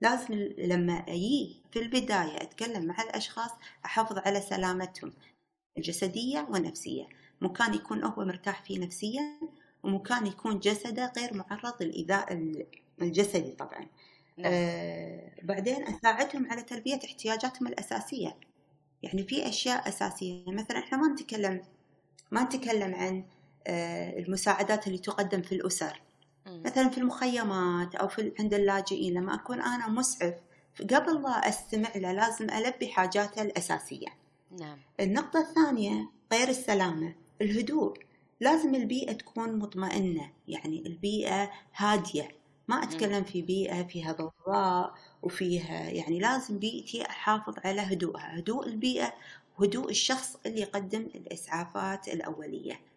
لازم 0.00 0.34
لما 0.58 1.04
أجي 1.08 1.56
في 1.72 1.78
البداية 1.78 2.42
أتكلم 2.42 2.86
مع 2.86 3.02
الأشخاص 3.02 3.50
أحافظ 3.84 4.18
على 4.18 4.40
سلامتهم 4.40 5.12
الجسدية 5.78 6.46
والنفسية. 6.50 7.06
مكان 7.40 7.74
يكون 7.74 8.04
هو 8.04 8.24
مرتاح 8.24 8.62
فيه 8.62 8.78
نفسيا 8.78 9.22
ومكان 9.82 10.26
يكون 10.26 10.58
جسده 10.58 11.12
غير 11.16 11.34
معرض 11.34 11.82
للإيذاء 11.82 12.52
الجسدي 13.02 13.50
طبعا. 13.52 13.86
نعم. 14.38 14.52
آه 14.54 15.30
بعدين 15.42 15.86
أساعدهم 15.86 16.50
على 16.50 16.62
تلبية 16.62 16.98
احتياجاتهم 17.04 17.68
الأساسية. 17.68 18.36
يعني 19.02 19.22
في 19.22 19.48
أشياء 19.48 19.88
أساسية. 19.88 20.44
مثلا 20.46 20.78
إحنا 20.78 20.98
ما 20.98 21.08
نتكلم 21.08 21.62
ما 22.30 22.42
نتكلم 22.42 22.94
عن 22.94 23.24
آه 23.66 24.18
المساعدات 24.18 24.86
اللي 24.86 24.98
تقدم 24.98 25.42
في 25.42 25.54
الأسر. 25.54 26.00
مثلا 26.46 26.88
في 26.88 26.98
المخيمات 26.98 27.94
أو 27.94 28.08
في 28.08 28.32
عند 28.40 28.54
اللاجئين 28.54 29.14
لما 29.14 29.34
أكون 29.34 29.60
أنا 29.60 29.88
مسعف 29.88 30.34
قبل 30.80 31.22
لا 31.22 31.48
أستمع 31.48 31.90
له 31.96 32.12
لازم 32.12 32.50
ألبي 32.50 32.88
حاجاته 32.88 33.42
الأساسية. 33.42 34.08
نعم. 34.60 34.78
النقطة 35.00 35.40
الثانية 35.40 36.08
غير 36.32 36.48
السلامة 36.48 37.14
الهدوء. 37.40 37.94
لازم 38.40 38.74
البيئة 38.74 39.12
تكون 39.12 39.58
مطمئنة 39.58 40.30
يعني 40.48 40.86
البيئة 40.86 41.50
هادية. 41.76 42.28
ما 42.68 42.82
أتكلم 42.82 43.24
في 43.24 43.42
بيئة 43.42 43.82
فيها 43.82 44.12
ضوضاء 44.12 44.94
وفيها 45.22 45.90
يعني 45.90 46.18
لازم 46.18 46.58
بيئتي 46.58 47.06
أحافظ 47.06 47.54
على 47.64 47.80
هدوءها. 47.80 48.38
هدوء 48.38 48.66
البيئة 48.66 49.14
وهدوء 49.58 49.90
الشخص 49.90 50.36
اللي 50.46 50.60
يقدم 50.60 51.00
الإسعافات 51.00 52.08
الأولية. 52.08 52.72
نعم. 52.72 52.91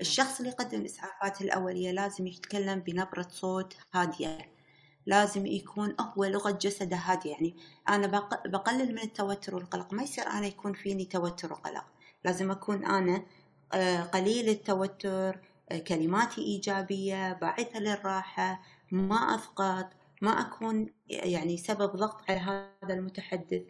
الشخص 0.00 0.38
اللي 0.38 0.50
يقدم 0.50 0.80
الإسعافات 0.80 1.40
الأولية 1.40 1.90
لازم 1.90 2.26
يتكلم 2.26 2.80
بنبرة 2.80 3.26
صوت 3.30 3.76
هادية. 3.94 4.38
لازم 5.06 5.46
يكون 5.46 5.96
هو 6.00 6.24
لغة 6.24 6.50
جسده 6.50 6.96
هادية. 6.96 7.30
يعني 7.30 7.56
أنا 7.88 8.06
بقلل 8.46 8.92
من 8.94 9.02
التوتر 9.02 9.54
والقلق. 9.54 9.94
ما 9.94 10.02
يصير 10.02 10.26
أنا 10.26 10.46
يكون 10.46 10.72
فيني 10.72 11.04
توتر 11.04 11.52
وقلق. 11.52 11.84
لازم 12.24 12.50
أكون 12.50 12.84
أنا 12.84 13.22
آه، 13.72 14.02
قليل 14.02 14.48
التوتر 14.48 15.40
آه، 15.70 15.78
كلماتي 15.78 16.40
إيجابية 16.40 17.32
باعثة 17.32 17.78
للراحة 17.78 18.62
ما 18.90 19.16
أضغط 19.16 19.86
ما 20.22 20.30
أكون 20.30 20.90
يعني 21.08 21.56
سبب 21.56 21.96
ضغط 21.96 22.30
على 22.30 22.38
هذا 22.40 22.94
المتحدث. 22.94 23.62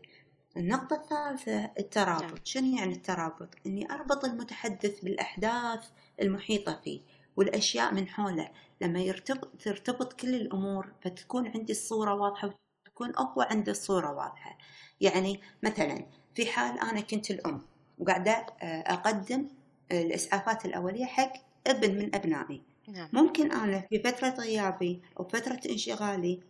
النقطة 0.56 0.96
الثالثة 0.96 1.70
الترابط. 1.78 2.22
نعم. 2.22 2.34
شنو 2.44 2.76
يعني 2.76 2.92
الترابط؟ 2.92 3.48
إني 3.66 3.92
أربط 3.92 4.24
المتحدث 4.24 5.00
بالأحداث 5.00 5.88
المحيطة 6.20 6.80
فيه 6.84 7.00
والأشياء 7.36 7.94
من 7.94 8.08
حوله. 8.08 8.48
لما 8.80 9.00
يرتبط 9.00 9.50
ترتبط 9.62 10.12
كل 10.12 10.34
الأمور 10.34 10.92
فتكون 11.02 11.48
عندي 11.48 11.72
الصورة 11.72 12.14
واضحة 12.14 12.54
وتكون 12.86 13.12
هو 13.16 13.42
عنده 13.42 13.72
الصورة 13.72 14.12
واضحة. 14.12 14.58
يعني 15.00 15.40
مثلا 15.62 16.06
في 16.34 16.46
حال 16.46 16.80
أنا 16.80 17.00
كنت 17.00 17.30
الأم 17.30 17.62
وقاعدة 17.98 18.32
آه، 18.32 18.80
أقدم 18.80 19.48
الإسعافات 19.92 20.64
الأولية 20.64 21.04
حق 21.04 21.32
ابن 21.66 21.98
من 21.98 22.14
أبنائي. 22.14 22.62
نعم. 22.88 23.08
ممكن 23.12 23.52
أنا 23.52 23.80
في 23.80 23.98
فترة 23.98 24.28
غيابي 24.28 25.02
أو 25.20 25.28
فترة 25.28 25.60
انشغالي 25.70 26.40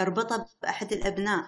أربطه 0.00 0.48
بأحد 0.62 0.92
الأبناء. 0.92 1.44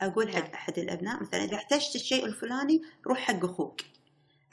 أقول 0.00 0.28
حق 0.28 0.42
نعم. 0.42 0.52
أحد 0.54 0.78
الأبناء 0.78 1.20
مثلا 1.20 1.44
إذا 1.44 1.54
احتجت 1.54 1.94
الشيء 1.94 2.24
الفلاني 2.24 2.82
روح 3.06 3.18
حق 3.18 3.44
أخوك. 3.44 3.80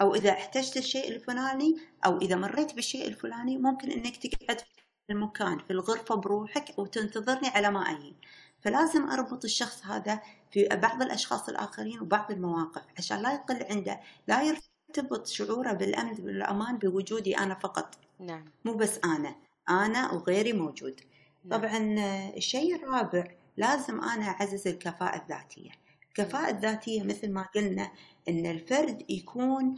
أو 0.02 0.16
إذا 0.16 0.32
احتجت 0.32 0.78
الشيء 0.78 1.08
الفلاني 1.08 1.78
أو 2.06 2.18
إذا 2.18 2.36
مريت 2.36 2.74
بالشيء 2.74 3.08
الفلاني 3.08 3.58
ممكن 3.58 3.92
إنك 3.92 4.18
تقعد 4.18 4.60
في 4.60 5.14
المكان 5.14 5.60
في 5.60 5.72
الغرفة 5.72 6.16
بروحك 6.16 6.80
وتنتظرني 6.80 7.48
على 7.48 7.72
ما 7.72 7.82
أجي. 7.82 8.16
فلازم 8.62 9.10
أربط 9.10 9.46
الشخص 9.46 9.86
هذا 9.86 10.22
في 10.52 10.68
بعض 10.68 11.02
الأشخاص 11.02 11.50
الآخرين 11.50 12.00
وبعض 12.00 12.32
المواقف 12.32 12.82
عشان 12.98 13.22
لا 13.22 13.34
يقل 13.34 13.66
عنده 13.70 14.00
لا 14.28 14.42
يرتبط 14.42 15.28
شعوره 15.28 15.72
بالأمن 15.72 16.14
بالأمان 16.14 16.78
بوجودي 16.78 17.38
أنا 17.38 17.56
فقط. 17.56 17.96
نعم. 18.20 18.46
مو 18.66 18.74
بس 18.74 19.00
أنا 19.06 19.36
أنا 19.70 20.12
وغيري 20.12 20.54
موجود. 20.54 21.02
نعم. 21.46 21.60
طبعا 21.60 21.96
الشيء 22.38 22.76
الرابع 22.76 23.24
لازم 23.58 24.02
أنا 24.02 24.26
أعزز 24.26 24.68
الكفاءة 24.68 25.22
الذاتية. 25.22 25.72
الكفاءة 26.08 26.50
الذاتية 26.50 27.04
مثل 27.04 27.32
ما 27.32 27.42
قلنا 27.56 27.92
إن 28.30 28.46
الفرد 28.46 29.06
يكون 29.10 29.76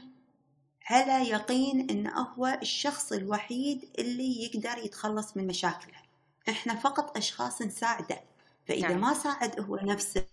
على 0.89 1.29
يقين 1.29 1.89
إن 1.89 2.07
هو 2.07 2.59
الشخص 2.61 3.11
الوحيد 3.11 3.89
اللي 3.99 4.43
يقدر 4.43 4.85
يتخلص 4.85 5.37
من 5.37 5.47
مشاكله 5.47 6.01
إحنا 6.49 6.75
فقط 6.75 7.17
أشخاص 7.17 7.61
نساعده 7.61 8.21
فإذا 8.67 8.87
نعم. 8.87 9.01
ما 9.01 9.13
ساعد 9.13 9.59
هو 9.59 9.75
نفسه 9.75 10.25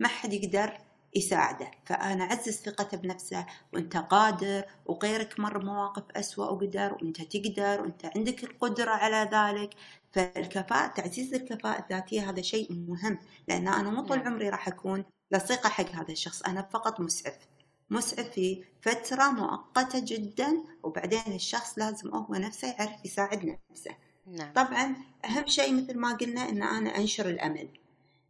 ما 0.00 0.08
حد 0.08 0.32
يقدر 0.32 0.78
يساعده 1.14 1.70
فأنا 1.84 2.24
أعزز 2.24 2.52
ثقته 2.52 2.96
بنفسه 2.96 3.46
وأنت 3.72 3.96
قادر 3.96 4.64
وغيرك 4.86 5.40
مر 5.40 5.64
مواقف 5.64 6.02
أسوأ 6.16 6.50
وقدر 6.50 6.92
وأنت 6.92 7.22
تقدر 7.22 7.80
وأنت 7.80 8.10
عندك 8.16 8.44
القدرة 8.44 8.90
على 8.90 9.30
ذلك 9.32 9.74
فالكفاءة 10.12 10.86
تعزيز 10.86 11.34
الكفاءة 11.34 11.84
الذاتية 11.84 12.30
هذا 12.30 12.42
شيء 12.42 12.72
مهم 12.72 13.18
لأن 13.48 13.68
أنا 13.68 13.90
مو 13.90 14.02
طول 14.02 14.18
نعم. 14.18 14.26
عمري 14.26 14.48
راح 14.48 14.68
أكون 14.68 15.04
لصيقة 15.30 15.68
حق 15.68 15.90
هذا 15.90 16.12
الشخص. 16.12 16.42
أنا 16.42 16.62
فقط 16.62 17.00
مسعف. 17.00 17.38
مسعف 17.90 18.28
في 18.28 18.64
فترة 18.80 19.30
مؤقتة 19.30 19.98
جدا 20.04 20.64
وبعدين 20.82 21.32
الشخص 21.34 21.78
لازم 21.78 22.14
هو 22.14 22.34
نفسه 22.34 22.68
يعرف 22.68 23.04
يساعد 23.04 23.58
نفسه. 23.70 23.96
نعم. 24.26 24.52
طبعا 24.52 24.96
أهم 25.24 25.46
شيء 25.46 25.74
مثل 25.74 25.98
ما 25.98 26.12
قلنا 26.12 26.48
إن 26.48 26.62
أنا 26.62 26.96
أنشر 26.96 27.28
الأمل. 27.28 27.68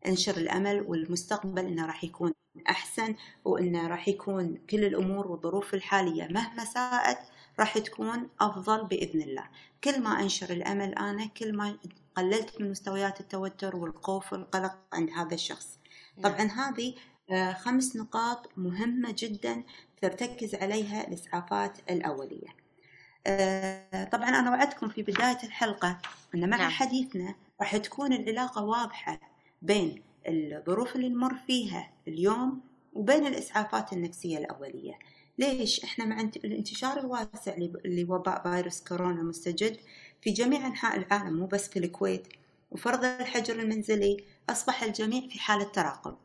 أنشر 0.06 0.36
الأمل 0.36 0.80
والمستقبل 0.80 1.66
إنه 1.66 1.86
راح 1.86 2.04
يكون 2.04 2.32
أحسن 2.68 3.14
وإنه 3.44 3.88
راح 3.88 4.08
يكون 4.08 4.58
كل 4.70 4.84
الأمور 4.84 5.26
والظروف 5.26 5.74
الحالية 5.74 6.28
مهما 6.30 6.64
ساءت 6.64 7.18
راح 7.58 7.78
تكون 7.78 8.28
أفضل 8.40 8.84
بإذن 8.84 9.22
الله. 9.22 9.48
كل 9.84 10.02
ما 10.02 10.20
أنشر 10.20 10.50
الأمل 10.50 10.94
أنا 10.94 11.26
كل 11.26 11.56
ما 11.56 11.76
قللت 12.16 12.60
من 12.60 12.70
مستويات 12.70 13.20
التوتر 13.20 13.76
والخوف 13.76 14.32
والقلق 14.32 14.78
عند 14.92 15.10
هذا 15.10 15.34
الشخص. 15.34 15.78
طبعا 16.22 16.42
هذه 16.42 16.94
آه، 17.30 17.52
خمس 17.52 17.96
نقاط 17.96 18.50
مهمة 18.56 19.14
جدا 19.18 19.62
ترتكز 20.02 20.54
عليها 20.54 21.08
الإسعافات 21.08 21.78
الأولية 21.90 22.48
آه، 23.26 24.04
طبعا 24.04 24.28
أنا 24.28 24.50
وعدتكم 24.50 24.88
في 24.88 25.02
بداية 25.02 25.38
الحلقة 25.44 25.98
أن 26.34 26.50
مع 26.50 26.56
نعم. 26.56 26.70
حديثنا 26.70 27.34
راح 27.60 27.76
تكون 27.76 28.12
العلاقة 28.12 28.64
واضحة 28.64 29.20
بين 29.62 30.02
الظروف 30.28 30.96
اللي 30.96 31.08
نمر 31.08 31.34
فيها 31.46 31.90
اليوم 32.08 32.60
وبين 32.92 33.26
الإسعافات 33.26 33.92
النفسية 33.92 34.38
الأولية 34.38 34.98
ليش؟ 35.38 35.84
إحنا 35.84 36.04
مع 36.04 36.20
انت- 36.20 36.36
الانتشار 36.36 37.00
الواسع 37.00 37.54
لوباء 37.84 38.42
فيروس 38.42 38.80
كورونا 38.84 39.22
مستجد 39.22 39.76
في 40.22 40.30
جميع 40.30 40.66
أنحاء 40.66 40.96
العالم 40.96 41.38
مو 41.38 41.46
بس 41.46 41.68
في 41.68 41.78
الكويت 41.78 42.26
وفرض 42.70 43.04
الحجر 43.04 43.58
المنزلي 43.60 44.24
أصبح 44.50 44.82
الجميع 44.82 45.28
في 45.28 45.38
حالة 45.38 45.64
تراقب. 45.64 46.16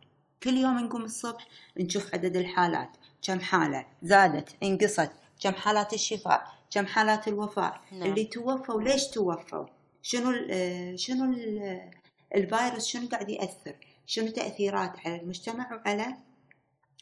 كل 0.44 0.58
يوم 0.58 0.80
نقوم 0.80 1.04
الصبح 1.04 1.48
نشوف 1.78 2.14
عدد 2.14 2.36
الحالات. 2.36 2.90
كم 3.22 3.40
حالة 3.40 3.86
زادت 4.04 4.50
انقصت 4.64 5.12
كم 5.42 5.52
حالات 5.54 5.94
الشفاء 5.94 6.48
كم 6.72 6.86
حالات 6.86 7.28
الوفاة. 7.28 7.82
نعم. 7.92 8.04
اللي 8.04 8.24
توفوا 8.26 8.82
ليش 8.82 9.08
توفوا؟ 9.08 9.66
شنو 10.02 10.30
ال- 10.30 10.48
آه، 10.52 10.96
شنو 10.96 11.34
ال- 11.34 11.92
الفيروس 12.36 12.86
شنو 12.88 13.08
قاعد 13.08 13.30
يأثر؟ 13.30 13.76
شنو 14.06 14.28
تأثيرات 14.28 15.00
على 15.06 15.16
المجتمع 15.22 15.74
وعلى 15.74 16.18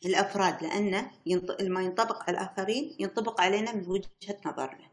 الأفراد؟ 0.06 0.64
لأنه. 0.64 1.12
ما 1.62 1.82
ينطبق 1.82 2.24
على 2.30 2.38
الآخرين 2.38 2.96
ينطبق 3.00 3.42
علينا 3.42 3.72
من 3.76 3.88
وجهة 3.88 4.38
نظرنا. 4.46 4.89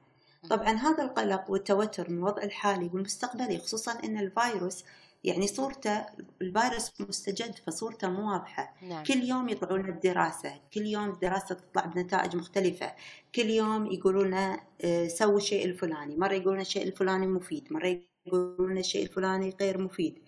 طبعا 0.50 0.72
هذا 0.72 1.04
القلق 1.04 1.50
والتوتر 1.50 2.10
من 2.10 2.18
الوضع 2.18 2.42
الحالي 2.42 2.90
والمستقبلي 2.94 3.58
خصوصا 3.58 3.92
أن 4.04 4.18
الفيروس 4.18 4.84
يعني 5.24 5.46
صورته 5.46 6.06
الفيروس 6.42 7.00
مستجد 7.00 7.54
فصورته 7.66 8.08
مو 8.08 8.32
واضحة. 8.32 8.74
نعم. 8.82 9.04
كل 9.04 9.22
يوم 9.22 9.48
يطلعون 9.48 9.80
لنا 9.80 9.90
بدراسة 9.90 10.60
كل 10.74 10.86
يوم 10.86 11.10
الدراسة 11.10 11.54
تطلع 11.54 11.86
بنتائج 11.86 12.36
مختلفة. 12.36 12.92
كل 13.34 13.50
يوم 13.50 13.86
يقولون 13.86 14.26
لنا 14.26 14.60
آه، 14.84 15.08
سووا 15.08 15.36
الشيء 15.36 15.64
الفلاني. 15.64 16.16
مرة 16.16 16.32
يقولون 16.32 16.60
الشيء 16.60 16.86
الفلاني 16.86 17.26
مفيد 17.26 17.72
مرة 17.72 18.00
يقولون 18.26 18.78
الشيء 18.78 19.02
الفلاني 19.02 19.56
غير 19.60 19.78
مفيد. 19.78 20.18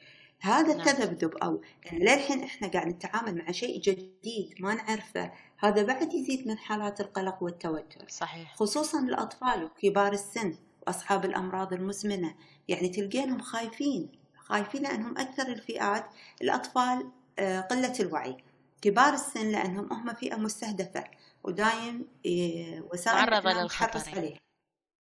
هذا 0.41 0.75
نعم. 0.75 0.89
التذبذب 0.89 1.37
أو 1.37 1.61
إن 1.93 1.99
للحين 1.99 2.43
إحنا 2.43 2.69
قاعد 2.69 2.87
نتعامل 2.87 3.39
مع 3.39 3.51
شيء 3.53 3.81
جديد 3.81 4.55
ما 4.61 4.75
نعرفه 4.75 5.33
هذا 5.59 5.83
بعد 5.83 6.15
يزيد 6.15 6.47
من 6.49 6.59
حالات 6.59 7.01
القلق 7.01 7.43
والتوتر. 7.43 8.05
صحيح. 8.09 8.55
خصوصا 8.57 9.01
الأطفال 9.01 9.65
وكبار 9.65 10.13
السن 10.13 10.55
وأصحاب 10.87 11.25
الأمراض 11.25 11.73
المزمنة 11.73 12.35
يعني 12.69 12.89
تلقينهم 12.89 13.41
خايفين 13.41 14.13
خايفين 14.39 14.83
لأنهم 14.83 15.19
أكثر 15.19 15.49
الفئات 15.49 16.07
الأطفال 16.43 17.11
آه، 17.39 17.61
قلة 17.61 17.95
الوعي. 18.01 18.37
كبار 18.83 19.15
السن 19.15 19.49
لأنهم 19.49 19.93
هم 19.93 20.15
فئة 20.15 20.37
مستهدفة 20.37 21.05
ودايم 21.45 22.07
آه، 22.27 22.83
وسائل 22.93 23.19
الإعلام 23.29 23.63
للخطر. 23.63 24.01
يعني. 24.09 24.19
عليها. 24.19 24.39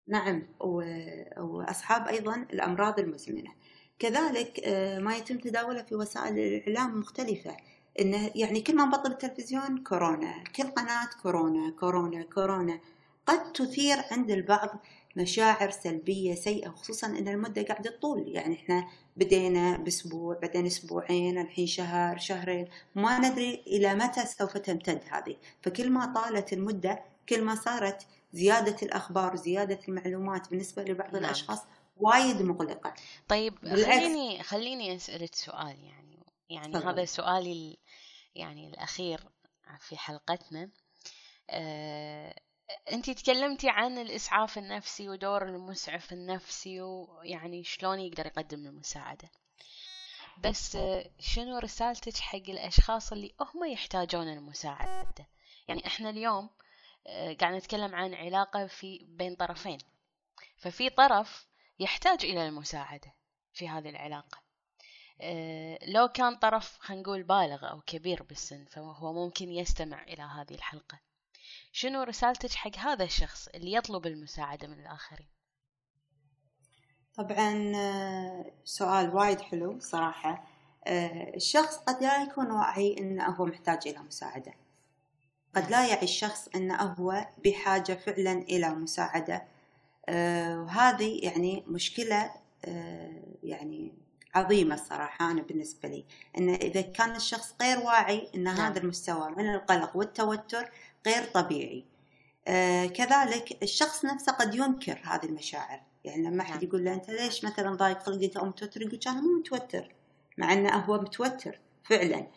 نعم 0.08 0.44
و- 0.60 1.42
وأصحاب 1.44 2.08
أيضا 2.08 2.36
الأمراض 2.54 3.00
المزمنة. 3.00 3.52
كذلك 4.00 4.60
آه، 4.66 5.00
ما 5.00 5.16
يتم 5.16 5.38
تداوله 5.38 5.84
في 5.84 5.96
وسائل 5.96 6.40
الإعلام 6.40 7.00
مختلفة. 7.00 7.58
إنه 8.00 8.32
يعني 8.36 8.62
كل 8.62 8.76
ما 8.76 8.86
نبطل 8.86 9.12
التلفزيون 9.12 9.84
كورونا 9.84 10.44
كل 10.56 10.64
قناة 10.64 11.10
كورونا 11.24 11.72
كورونا 11.80 12.24
كورونا. 12.24 12.80
قد 13.26 13.54
تثير 13.54 13.98
عند 14.12 14.32
البعض 14.32 14.70
مشاعر 15.16 15.70
سلبية 15.72 16.36
سيئة 16.36 16.70
خصوصا 16.70 17.08
إن 17.08 17.28
المدة 17.28 17.64
قاعدة 17.64 17.92
تطول. 17.92 18.28
يعني 18.28 18.56
إحنا 18.56 18.88
بدينا 19.18 19.78
بأسبوع 19.78 20.40
بعدين 20.42 20.66
أسبوعين 20.66 21.38
الحين 21.38 21.68
شهر 21.68 22.18
شهرين. 22.18 22.68
ما 22.96 23.20
ندري 23.20 23.64
إلى 23.68 23.96
متى 23.96 24.26
سوف 24.26 24.58
تمتد 24.58 25.02
هذه. 25.12 25.36
فكل 25.62 25.90
ما 25.90 26.06
طالت 26.06 26.54
المدة 26.54 27.00
كل 27.30 27.42
ما 27.44 27.56
صارت 27.56 28.06
زيادة 28.34 28.76
الأخبار 28.84 29.36
زيادة 29.36 29.80
المعلومات 29.88 30.50
بالنسبة 30.50 30.84
لبعض 30.84 31.14
نعم. 31.14 31.24
الأشخاص 31.24 31.60
وايد 32.00 32.42
مقلقة 32.42 32.94
طيب 33.28 33.56
بالعكس. 33.62 33.86
خليني 33.86 34.44
خليني 34.44 34.96
أسألك 34.96 35.36
سؤال 35.36 35.84
يعني 35.84 36.20
يعني 36.50 36.74
تفضل. 36.74 36.88
هذا 36.88 37.06
سؤالي 37.06 37.52
ال- 37.52 37.78
يعني 38.36 38.68
الأخير 38.68 39.20
في 39.80 39.98
حلقتنا. 39.98 40.70
آه، 41.50 42.36
أنت 42.92 43.10
تكلمتي 43.10 43.70
عن 43.70 43.98
الإسعاف 43.98 44.58
النفسي 44.58 45.10
ودور 45.10 45.44
المسعف 45.44 46.14
النفسي 46.14 46.82
ويعني 46.82 47.64
شلون 47.64 48.00
يقدر 48.00 48.26
يقدم 48.26 48.66
المساعدة 48.68 49.30
بس 50.44 50.78
شنو 51.20 51.58
رسالتك 51.58 52.18
حق 52.18 52.36
الأشخاص 52.50 53.12
اللي 53.12 53.34
هم 53.42 53.66
يحتاجون 53.72 54.28
المساعدة؟ 54.28 55.28
يعني 55.68 55.88
إحنا 55.88 56.10
اليوم 56.10 56.50
آه، 57.08 57.34
قاعد 57.34 57.54
نتكلم 57.54 57.96
عن 57.96 58.14
علاقة 58.14 58.68
في 58.68 59.06
بين 59.10 59.36
طرفين. 59.36 59.78
ففي 60.58 60.90
طرف 60.90 61.48
يحتاج 61.80 62.26
إلى 62.26 62.48
المساعدة 62.48 63.14
في 63.54 63.70
هذه 63.70 63.90
العلاقة. 63.90 64.42
آه، 65.22 65.80
لو 65.88 66.08
كان 66.08 66.36
طرف 66.36 66.78
خلينا 66.80 67.04
نقول 67.04 67.24
بالغ 67.24 67.70
أو 67.70 67.82
كبير 67.82 68.24
بالسن 68.24 68.66
فهو 68.66 69.14
ممكن 69.14 69.50
يستمع 69.50 70.04
إلى 70.04 70.24
هذه 70.24 70.54
الحلقة. 70.56 71.00
شنو 71.72 72.04
رسالتك 72.04 72.52
حق 72.52 72.78
هذا 72.78 73.04
الشخص 73.04 73.48
اللي 73.48 73.74
يطلب 73.74 74.08
المساعدة 74.08 74.68
من 74.68 74.80
الآخرين؟ 74.80 75.28
طبعا 77.16 77.72
آه، 77.76 78.52
سؤال 78.64 79.16
وايد 79.16 79.42
حلو 79.42 79.80
صراحة. 79.80 80.48
آه، 80.88 81.36
الشخص 81.36 81.78
قد 81.78 82.04
لا 82.04 82.24
يكون 82.24 82.52
واعي 82.52 82.98
أنه 82.98 83.26
هو 83.26 83.46
محتاج 83.46 83.88
إلى 83.88 84.00
مساعدة. 84.00 84.54
قد 85.56 85.72
لا 85.72 85.88
يعي 85.88 86.04
الشخص 86.04 86.48
أنه 86.48 86.76
هو 86.76 87.28
بحاجة 87.46 87.94
فعلا 87.94 88.32
إلى 88.32 88.70
مساعدة. 88.70 89.48
وهذه 90.10 91.20
يعني 91.24 91.64
مشكلة 91.68 92.32
آه، 92.66 93.24
يعني 93.44 93.94
عظيمة 94.36 94.76
الصراحة 94.76 95.32
أنا 95.32 95.42
بالنسبة 95.42 95.90
لي 95.90 96.06
أن 96.38 96.50
إذا 96.50 96.82
كان 96.82 97.16
الشخص 97.16 97.56
غير 97.62 97.80
واعي 97.80 98.30
أن 98.36 98.44
نعم. 98.44 98.58
هذا 98.58 98.80
المستوى 98.80 99.30
من 99.38 99.54
القلق 99.54 99.96
والتوتر 99.96 100.72
غير 101.08 101.24
طبيعي 101.24 101.86
آه، 102.48 102.86
كذلك 102.86 103.64
الشخص 103.64 104.06
نفسه 104.06 104.32
قد 104.32 104.56
ينكر 104.56 105.02
هذه 105.04 105.26
المشاعر 105.26 105.82
يعني 106.06 106.24
لما 106.24 106.42
أحد 106.42 106.54
نعم. 106.54 106.64
يقول 106.64 106.86
له 106.86 106.94
أنت 106.94 107.10
ليش 107.10 107.46
مثلا 107.46 107.76
ضايق 107.76 108.00
خلقك 108.00 108.38
أو 108.38 108.46
متوتر 108.46 108.82
يقول 108.82 109.00
أنا 109.08 109.22
مو 109.22 109.40
متوتر 109.40 109.96
مع 110.38 110.54
أنه 110.54 110.76
هو 110.76 111.02
متوتر 111.02 111.60
فعلا 111.84 112.28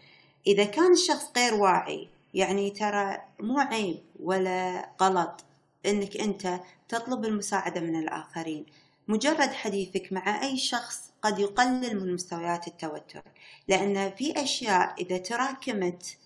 إذا 0.47 0.65
كان 0.65 0.93
الشخص 0.93 1.33
غير 1.37 1.55
واعي 1.55 2.09
يعني 2.35 2.71
ترى 2.71 3.19
مو 3.41 3.59
عيب 3.59 4.03
ولا 4.21 4.91
غلط 5.01 5.45
إنك 5.87 6.17
أنت 6.17 6.61
تطلب 6.89 7.25
المساعدة 7.25 7.81
من 7.81 7.97
الآخرين. 7.97 8.67
مجرد 9.09 9.53
حديثك 9.53 10.13
مع 10.13 10.43
أي 10.43 10.57
شخص 10.57 11.13
قد 11.23 11.39
يقلل 11.39 12.01
من 12.01 12.15
مستويات 12.15 12.69
التوتر. 12.69 13.23
لأن 13.69 14.11
في 14.11 14.43
أشياء 14.43 14.95
إذا 15.03 15.19
تراكمت 15.19 16.19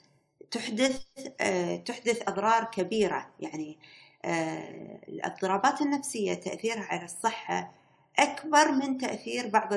تحدث 0.50 1.02
آه، 1.40 1.76
تحدث 1.76 2.22
أضرار 2.28 2.64
كبيرة. 2.64 3.30
يعني 3.40 3.78
آه، 4.24 5.00
الاضطرابات 5.08 5.80
النفسية 5.82 6.34
تأثيرها 6.34 6.84
على 6.84 7.04
الصحة 7.04 7.72
أكبر 8.18 8.72
من 8.72 8.98
تأثير 8.98 9.48
بعض 9.48 9.74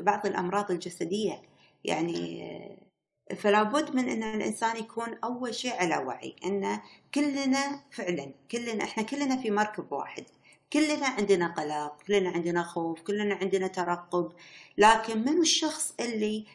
بعض 0.00 0.26
الأمراض 0.26 0.70
الجسدية. 0.70 1.42
يعني 1.84 2.42
آه، 2.56 2.91
فلا 3.36 3.62
بد 3.62 3.94
من 3.96 4.08
إن 4.08 4.22
الإنسان 4.22 4.76
يكون 4.76 5.14
أول 5.24 5.54
شيء 5.54 5.72
على 5.72 5.96
وعي 5.96 6.36
إن 6.44 6.80
كلنا 7.14 7.80
فعلا 7.90 8.32
كلنا 8.50 8.84
إحنا 8.84 9.02
كلنا 9.02 9.36
في 9.36 9.50
مركب 9.50 9.92
واحد. 9.92 10.24
كلنا 10.72 11.06
عندنا 11.06 11.46
قلق 11.54 12.02
كلنا 12.06 12.30
عندنا 12.30 12.62
خوف 12.62 13.00
كلنا 13.00 13.34
عندنا 13.34 13.66
ترقب. 13.66 14.32
لكن 14.78 15.18
من 15.18 15.40
الشخص 15.40 15.94
اللي 16.00 16.46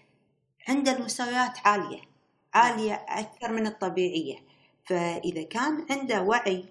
عنده 0.67 0.97
المستويات 0.97 1.57
عالية 1.65 2.01
عالية 2.53 2.93
أكثر 2.93 3.51
من 3.51 3.67
الطبيعية. 3.67 4.37
فإذا 4.85 5.43
كان 5.43 5.85
عنده 5.89 6.21
وعي 6.21 6.65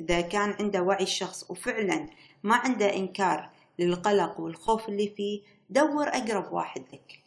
إذا 0.00 0.20
كان 0.20 0.56
عنده 0.60 0.82
وعي 0.82 1.02
الشخص 1.04 1.50
وفعلا 1.50 2.08
ما 2.42 2.54
عنده 2.56 2.96
إنكار 2.96 3.50
للقلق 3.78 4.40
والخوف 4.40 4.88
اللي 4.88 5.08
فيه 5.16 5.40
دور 5.70 6.08
أقرب 6.08 6.52
واحد 6.52 6.82
لك. 6.92 7.23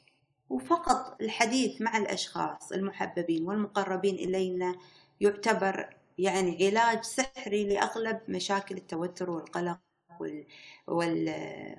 وفقط 0.49 1.21
الحديث 1.21 1.81
مع 1.81 1.97
الأشخاص 1.97 2.71
المحببين 2.71 3.47
والمقربين 3.47 4.15
إلينا 4.15 4.75
يعتبر 5.21 5.89
يعني 6.17 6.67
علاج 6.67 7.03
سحري 7.03 7.63
لأغلب 7.67 8.19
مشاكل 8.27 8.75
التوتر 8.77 9.29
والقلق 9.29 9.79
وال... 10.19 10.45
وال... 10.87 11.33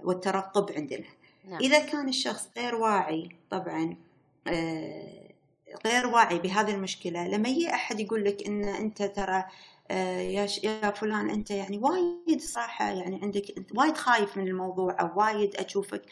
والترقب 0.05 0.73
عندنا 0.73 1.07
نعم. 1.49 1.59
إذا 1.61 1.79
كان 1.87 2.09
الشخص 2.09 2.49
غير 2.57 2.75
واعي 2.75 3.29
طبعا 3.51 3.97
آه، 4.47 5.29
غير 5.87 6.07
واعي 6.07 6.39
بهذه 6.39 6.75
المشكلة 6.75 7.29
لما 7.29 7.49
يجي 7.49 7.69
أحد 7.75 8.01
يقول 8.01 8.25
لك 8.25 8.47
إن 8.47 8.65
أنت 8.65 9.03
ترى 9.03 9.45
آه، 9.91 10.21
يا 10.21 10.47
ش- 10.47 10.65
يا 10.65 10.91
فلان 10.91 11.31
أنت 11.31 11.51
يعني 11.51 11.79
وايد 11.79 12.41
صراحة 12.41 12.91
يعني 12.91 13.21
عندك 13.23 13.45
وايد 13.75 13.97
خايف 13.97 14.37
من 14.37 14.49
الموضوع 14.49 14.97
أو 15.01 15.11
وايد 15.21 15.57
أشوفك 15.57 16.03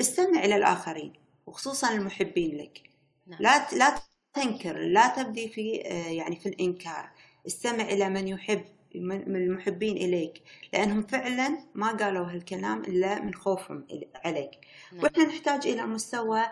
استمع 0.00 0.44
إلى 0.44 0.56
الآخرين 0.56 1.12
وخصوصا 1.46 1.90
المحبين 1.92 2.56
لك. 2.56 2.82
نعم. 3.26 3.42
لا 3.42 3.68
لا 3.72 4.02
تنكر 4.34 4.78
لا 4.78 5.08
تبدي 5.08 5.48
في 5.48 5.82
آه، 5.86 6.08
يعني 6.10 6.36
في 6.36 6.48
الإنكار. 6.48 7.10
استمع 7.46 7.84
إلى 7.84 8.08
من 8.08 8.28
يحب 8.28 8.64
من 8.94 9.36
المحبين 9.36 9.96
إليك. 9.96 10.42
لأنهم 10.72 11.02
فعلا 11.02 11.58
ما 11.74 11.96
قالوا 11.96 12.26
هالكلام 12.26 12.80
إلا 12.84 13.20
من 13.22 13.34
خوفهم 13.34 13.86
عليك. 14.24 14.50
نعم. 14.92 15.02
وإحنا 15.04 15.24
نحتاج 15.24 15.66
إلى 15.66 15.86
مستوى 15.86 16.42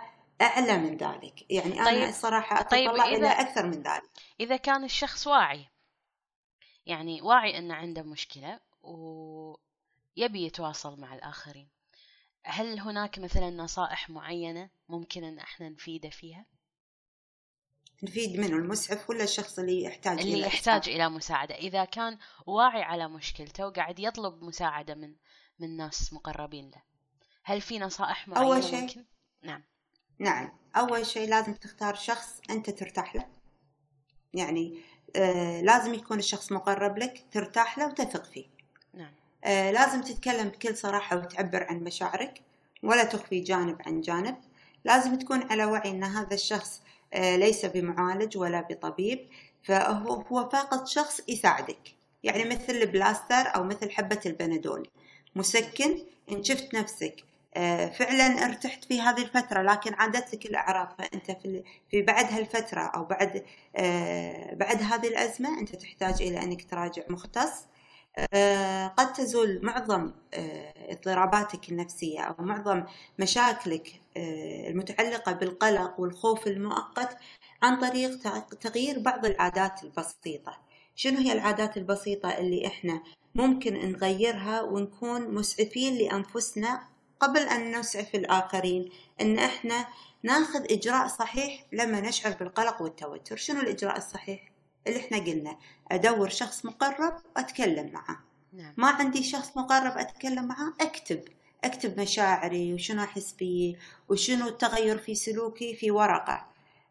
أعلى 0.43 0.78
من 0.78 0.97
ذلك. 0.97 1.51
يعني 1.51 1.70
طيب- 1.70 1.78
أنا 1.86 2.09
الصراحه 2.09 2.62
طيب 2.62 2.89
اتطلع 2.89 3.05
إذا- 3.05 3.09
إلى 3.14 3.28
أكثر 3.28 3.66
من 3.66 3.82
ذلك. 3.82 4.03
إذا 4.41 4.57
كان 4.57 4.84
الشخص 4.84 5.26
واعي 5.26 5.66
يعني 6.86 7.22
واعي 7.22 7.59
أن 7.59 7.70
عنده 7.70 8.03
مشكلة 8.03 8.61
ويبي 8.82 10.47
يتواصل 10.47 11.01
مع 11.01 11.14
الآخرين 11.14 11.68
هل 12.49 12.79
هناك 12.81 13.19
مثلا 13.19 13.51
نصائح 13.51 14.11
معينة 14.11 14.71
ممكن 14.89 15.25
أن 15.25 15.39
إحنا 15.39 15.69
نفيده 15.69 16.11
فيها؟ 16.11 16.47
نفيد 18.03 18.41
منه 18.41 18.57
المسعف 18.57 19.11
ولا 19.11 19.25
الشخص 19.25 19.59
اللي 19.59 19.83
يحتاج 19.83 20.19
اللي 20.21 20.35
إلى 20.35 20.41
يحتاج 20.41 20.69
إسعاف؟ 20.83 20.89
إلى 20.89 21.09
مساعدة 21.09 21.55
إذا 21.55 21.85
كان 21.85 22.19
واعي 22.47 22.83
على 22.83 23.09
مشكلته 23.09 23.67
وقاعد 23.67 23.99
يطلب 23.99 24.43
مساعدة 24.43 24.95
من 24.95 25.15
من 25.59 25.77
ناس 25.77 26.13
مقربين 26.13 26.71
له 26.71 26.83
هل 27.45 27.61
في 27.61 27.79
نصائح 27.79 28.29
معينة 28.29 28.47
أول 28.47 28.65
شيء- 28.65 28.81
ممكن؟ 28.81 29.05
نعم 29.43 29.65
نعم 30.19 30.53
أول 30.77 31.07
شيء 31.07 31.29
لازم 31.29 31.55
تختار 31.55 31.95
شخص 31.95 32.41
أنت 32.51 32.71
ترتاح 32.71 33.15
له 33.17 33.29
يعني 34.35 34.79
آه 35.17 35.61
لازم 35.61 35.95
يكون 35.95 36.19
الشخص 36.19 36.53
مقرب 36.53 36.99
لك 36.99 37.27
ترتاح 37.33 37.79
له 37.79 37.87
وتثق 37.87 38.25
فيه 38.25 38.47
آه 39.45 39.70
لازم 39.70 40.01
تتكلم 40.03 40.49
بكل 40.49 40.76
صراحة 40.76 41.16
وتعبر 41.16 41.62
عن 41.64 41.76
مشاعرك 41.84 42.41
ولا 42.82 43.05
تخفي 43.05 43.41
جانب 43.41 43.76
عن 43.86 44.01
جانب. 44.01 44.36
لازم 44.84 45.14
تكون 45.18 45.43
على 45.51 45.64
وعي 45.64 45.91
أن 45.91 46.05
هذا 46.05 46.34
الشخص 46.34 46.82
آه 47.14 47.36
ليس 47.36 47.64
بمعالج 47.66 48.39
ولا 48.39 48.61
بطبيب 48.61 49.28
فهو 49.62 50.12
هو 50.12 50.49
فقط 50.49 50.86
شخص 50.86 51.20
يساعدك. 51.28 51.95
يعني 52.22 52.45
مثل 52.45 52.72
البلاستر 52.72 53.55
أو 53.57 53.64
مثل 53.64 53.91
حبة 53.91 54.20
البنادول. 54.26 54.89
مسكن 55.36 55.99
إن 56.32 56.45
شفت 56.45 56.74
نفسك 56.74 57.24
آه، 57.55 57.86
فعلا 57.86 58.24
ارتحت 58.47 58.84
في 58.84 59.01
هذه 59.01 59.22
الفترة 59.22 59.62
لكن 59.62 59.95
عادت 59.95 60.34
لك 60.34 60.47
الأعراض 60.47 60.89
فأنت 60.99 61.30
في 61.30 61.62
في 61.91 62.03
بعد 62.03 62.32
هالفترة 62.32 62.80
أو 62.80 63.05
بعد 63.05 63.45
بعد 64.53 64.82
هذه 64.82 65.09
الأزمة 65.09 65.61
أنت 65.61 65.76
تحتاج 65.76 66.22
إلى 66.22 66.43
أنك 66.43 66.70
تراجع 66.70 67.03
مختص. 67.09 67.64
قد 68.99 69.13
تزول 69.17 69.61
معظم 69.63 70.13
آه، 70.35 70.75
اضطراباتك 70.93 71.69
النفسية 71.69 72.21
أو 72.21 72.45
معظم 72.45 72.85
مشاكلك 73.19 74.01
آه، 74.17 74.69
المتعلقة 74.71 75.33
بالقلق 75.33 76.01
والخوف 76.01 76.47
المؤقت 76.47 77.17
عن 77.63 77.81
طريق 77.81 78.19
تغ- 78.19 78.55
تغيير 78.61 78.99
بعض 78.99 79.27
العادات 79.27 79.85
البسيطة. 79.85 80.59
شنو 80.97 81.19
هي 81.19 81.33
العادات 81.33 81.77
البسيطة 81.77 82.29
اللي 82.39 82.67
إحنا 82.67 83.03
ممكن 83.35 83.93
نغيرها 83.93 84.63
ونكون 84.63 85.35
مسعفين 85.35 85.95
لأنفسنا 85.99 86.83
قبل 87.21 87.41
أن 87.41 87.79
نسعف 87.79 88.15
الآخرين؟ 88.15 88.91
إن 89.21 89.39
إحنا 89.39 89.87
ناخذ 90.23 90.73
إجراء 90.73 91.07
صحيح 91.07 91.65
لما 91.73 92.01
نشعر 92.01 92.33
بالقلق 92.33 92.83
والتوتر. 92.83 93.37
شنو 93.37 93.61
الإجراء 93.61 93.97
الصحيح؟ 93.97 94.48
اللي 94.89 95.01
إحنا 95.01 95.18
قلنا 95.18 95.59
أدور 95.93 96.28
شخص 96.28 96.64
مقرب 96.64 97.14
وأتكلم 97.36 97.91
معه. 97.93 98.20
نعم. 98.53 98.74
ما 98.76 98.89
عندي 98.89 99.22
شخص 99.22 99.57
مقرب 99.57 99.99
أتكلم 99.99 100.45
معاه 100.45 100.72
أكتب. 100.80 101.24
أكتب 101.64 102.01
مشاعري 102.01 102.74
وشنو 102.74 103.03
أحس 103.03 103.34
فيه 103.39 103.76
وشنو 104.09 104.49
التغير 104.49 104.99
في 104.99 105.14
سلوكي 105.14 105.74
في 105.74 105.91
ورقة. 105.91 106.47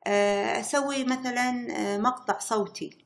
آه، 0.08 0.60
أسوي 0.60 1.04
مثلا 1.04 1.68
آه، 1.72 1.98
مقطع 1.98 2.40
صوتي. 2.40 2.98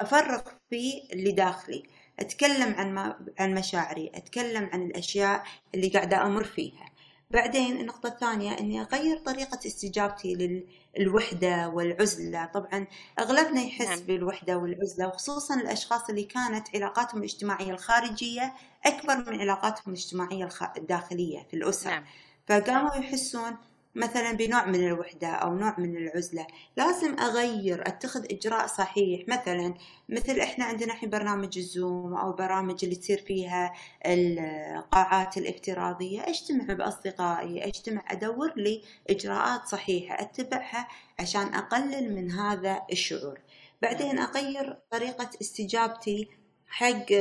أفرغ 0.00 0.42
فيه 0.70 1.02
اللي 1.12 1.32
داخلي. 1.32 1.82
أتكلم 2.18 2.74
عن 2.74 2.94
ما 2.94 3.26
عن 3.38 3.54
مشاعري. 3.54 4.10
أتكلم 4.14 4.70
عن 4.72 4.82
الأشياء 4.82 5.44
اللي 5.74 5.88
قاعدة 5.88 6.26
أمر 6.26 6.44
فيها. 6.44 6.91
بعدين 7.32 7.80
النقطة 7.80 8.06
الثانية 8.06 8.58
إني 8.58 8.80
أغير 8.80 9.18
طريقة 9.18 9.58
استجابتي 9.66 10.62
للوحدة 10.98 11.68
والعزلة. 11.68 12.44
طبعا 12.44 12.86
أغلبنا 13.18 13.60
يحس 13.60 13.86
نعم. 13.86 13.98
بالوحدة 13.98 14.56
والعزلة 14.56 15.08
وخصوصا 15.08 15.54
الأشخاص 15.54 16.08
اللي 16.08 16.24
كانت 16.24 16.68
علاقاتهم 16.74 17.18
الاجتماعية 17.18 17.70
الخارجية 17.70 18.54
أكبر 18.86 19.30
من 19.30 19.40
علاقاتهم 19.40 19.94
الاجتماعية 19.94 20.48
الداخلية 20.76 21.46
في 21.50 21.56
الأسرة. 21.56 21.90
نعم. 21.90 22.04
فقاموا 22.46 22.94
يحسون 22.94 23.56
مثلا 23.94 24.32
بنوع 24.32 24.66
من 24.66 24.86
الوحدة 24.86 25.28
أو 25.28 25.54
نوع 25.54 25.74
من 25.78 25.96
العزلة 25.96 26.46
لازم 26.76 27.18
أغير 27.18 27.88
أتخذ 27.88 28.24
إجراء 28.30 28.66
صحيح. 28.66 29.28
مثلا 29.28 29.74
مثل 30.08 30.40
إحنا 30.40 30.64
عندنا 30.64 30.92
الحين 30.92 31.10
برنامج 31.10 31.58
الزوم 31.58 32.14
أو 32.14 32.32
برامج 32.32 32.78
اللي 32.84 32.96
تصير 32.96 33.18
فيها 33.26 33.72
القاعات 34.06 35.36
الافتراضية. 35.36 36.20
أجتمع 36.28 36.74
بأصدقائي 36.74 37.66
أجتمع 37.66 38.02
أدور 38.10 38.52
لي 38.56 38.82
إجراءات 39.10 39.66
صحيحة 39.66 40.20
أتبعها 40.20 40.88
عشان 41.20 41.54
أقلل 41.54 42.14
من 42.14 42.30
هذا 42.30 42.82
الشعور. 42.92 43.38
بعدين 43.82 44.18
أغير 44.18 44.78
طريقة 44.90 45.30
استجابتي 45.40 46.28
حق 46.68 47.12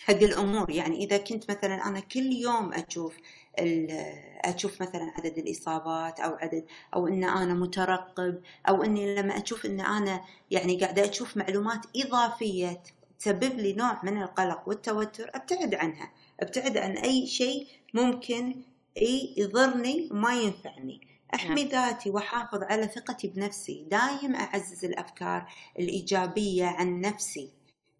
حق 0.00 0.14
الأمور. 0.22 0.70
يعني 0.70 1.04
إذا 1.04 1.16
كنت 1.16 1.50
مثلا 1.50 1.86
أنا 1.86 2.00
كل 2.00 2.32
يوم 2.32 2.72
أشوف 2.72 3.16
ال- 3.16 3.22
أشوف 4.44 4.82
مثلا 4.82 5.12
عدد 5.18 5.38
الإصابات 5.38 6.20
أو 6.20 6.34
عدد 6.34 6.64
أو 6.94 7.08
إن 7.08 7.24
أنا 7.24 7.54
مترقب 7.54 8.40
أو 8.68 8.82
إني 8.82 9.14
لما 9.14 9.42
أشوف 9.42 9.66
إن 9.66 9.80
أنا 9.80 10.20
يعني 10.50 10.80
قاعدة 10.80 11.10
أشوف 11.10 11.36
معلومات 11.36 11.80
إضافية 11.96 12.82
تسبب 13.18 13.58
لي 13.58 13.72
نوع 13.72 14.00
من 14.02 14.22
القلق 14.22 14.68
والتوتر 14.68 15.30
أبتعد 15.34 15.74
عنها 15.74 16.10
أبتعد 16.40 16.76
عن 16.76 16.90
أي 16.90 17.26
شيء 17.26 17.66
ممكن 17.94 18.54
يضرني 19.36 20.08
وما 20.12 20.34
ينفعني. 20.34 21.00
أحمي 21.34 21.64
نعم. 21.64 21.72
ذاتي 21.72 22.10
وأحافظ 22.10 22.62
على 22.62 22.86
ثقتي 22.86 23.28
بنفسي. 23.28 23.86
دايم 23.90 24.34
أعزز 24.34 24.84
الأفكار 24.84 25.46
الإيجابية 25.78 26.64
عن 26.66 27.00
نفسي. 27.00 27.50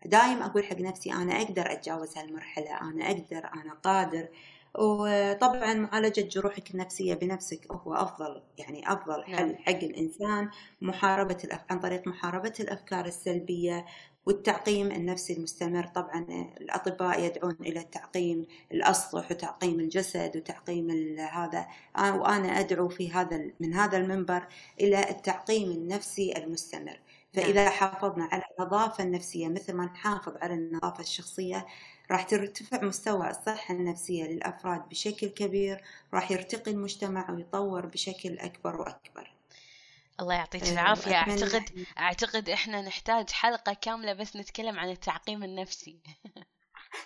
دايم 0.05 0.43
أقول 0.43 0.65
حق 0.65 0.81
نفسي 0.81 1.13
أنا 1.13 1.43
أقدر 1.43 1.73
أتجاوز 1.73 2.19
هالمرحلة 2.19 2.81
أنا 2.81 3.07
أقدر 3.11 3.51
أنا 3.55 3.75
قادر. 3.83 4.29
وطبعا 4.75 5.75
معالجة 5.75 6.21
جروحك 6.21 6.71
النفسية 6.71 7.15
بنفسك 7.15 7.73
هو 7.73 7.95
أفضل 7.95 8.43
يعني 8.59 8.93
أفضل 8.93 9.25
حل 9.25 9.47
نعم. 9.47 9.57
حق 9.57 9.85
الإنسان 9.85 10.51
محاربة 10.81 11.37
الأف... 11.45 11.61
عن 11.71 11.81
طريق 11.81 12.09
محاربة 12.09 12.53
الأفكار 12.61 13.07
السلبية 13.07 13.87
والتعقيم 14.27 14.93
النفسي 14.93 15.33
المستمر 15.33 15.87
طبعا 15.87 16.27
الأطباء 16.61 17.25
يدعون 17.25 17.57
إلى 17.61 17.81
التعقيم 17.81 18.47
الأسطح 18.73 19.31
وتعقيم 19.31 19.81
الجسد 19.81 20.37
وتعقيم 20.37 21.19
هذا 21.19 21.67
وأنا 21.99 22.61
أدعو 22.61 22.89
في 22.89 23.13
هذا 23.13 23.51
من 23.61 23.75
هذا 23.75 23.99
المنبر 23.99 24.47
إلى 24.81 25.11
التعقيم 25.11 25.71
النفسي 25.71 26.37
المستمر 26.37 27.01
فإذا 27.33 27.65
نعم. 27.65 27.73
حافظنا 27.73 28.25
على 28.33 28.43
النظافة 28.61 29.05
النفسية 29.05 29.49
مثل 29.49 29.73
ما 29.73 29.85
نحافظ 29.85 30.37
على 30.37 30.55
النظافة 30.55 31.01
الشخصية 31.01 31.67
راح 32.11 32.23
ترتفع 32.23 32.85
مستوى 32.85 33.31
الصحة 33.31 33.75
النفسية 33.75 34.25
للأفراد 34.25 34.89
بشكل 34.89 35.29
كبير 35.29 35.85
راح 36.15 36.31
يرتقي 36.31 36.71
المجتمع 36.71 37.31
ويطور 37.31 37.87
بشكل 37.87 38.39
أكبر 38.39 38.81
وأكبر 38.81 39.33
الله 40.21 40.35
يعطيك 40.35 40.63
إيه، 40.63 40.73
العافية 40.73 41.15
أعتقد 41.15 41.87
أعتقد 41.99 42.49
إحنا 42.49 42.83
نحتاج 42.83 43.31
حلقة 43.31 43.73
كاملة 43.73 44.13
بس 44.13 44.37
نتكلم 44.37 44.79
عن 44.79 44.91
التعقيم 44.91 45.43
النفسي 45.43 45.99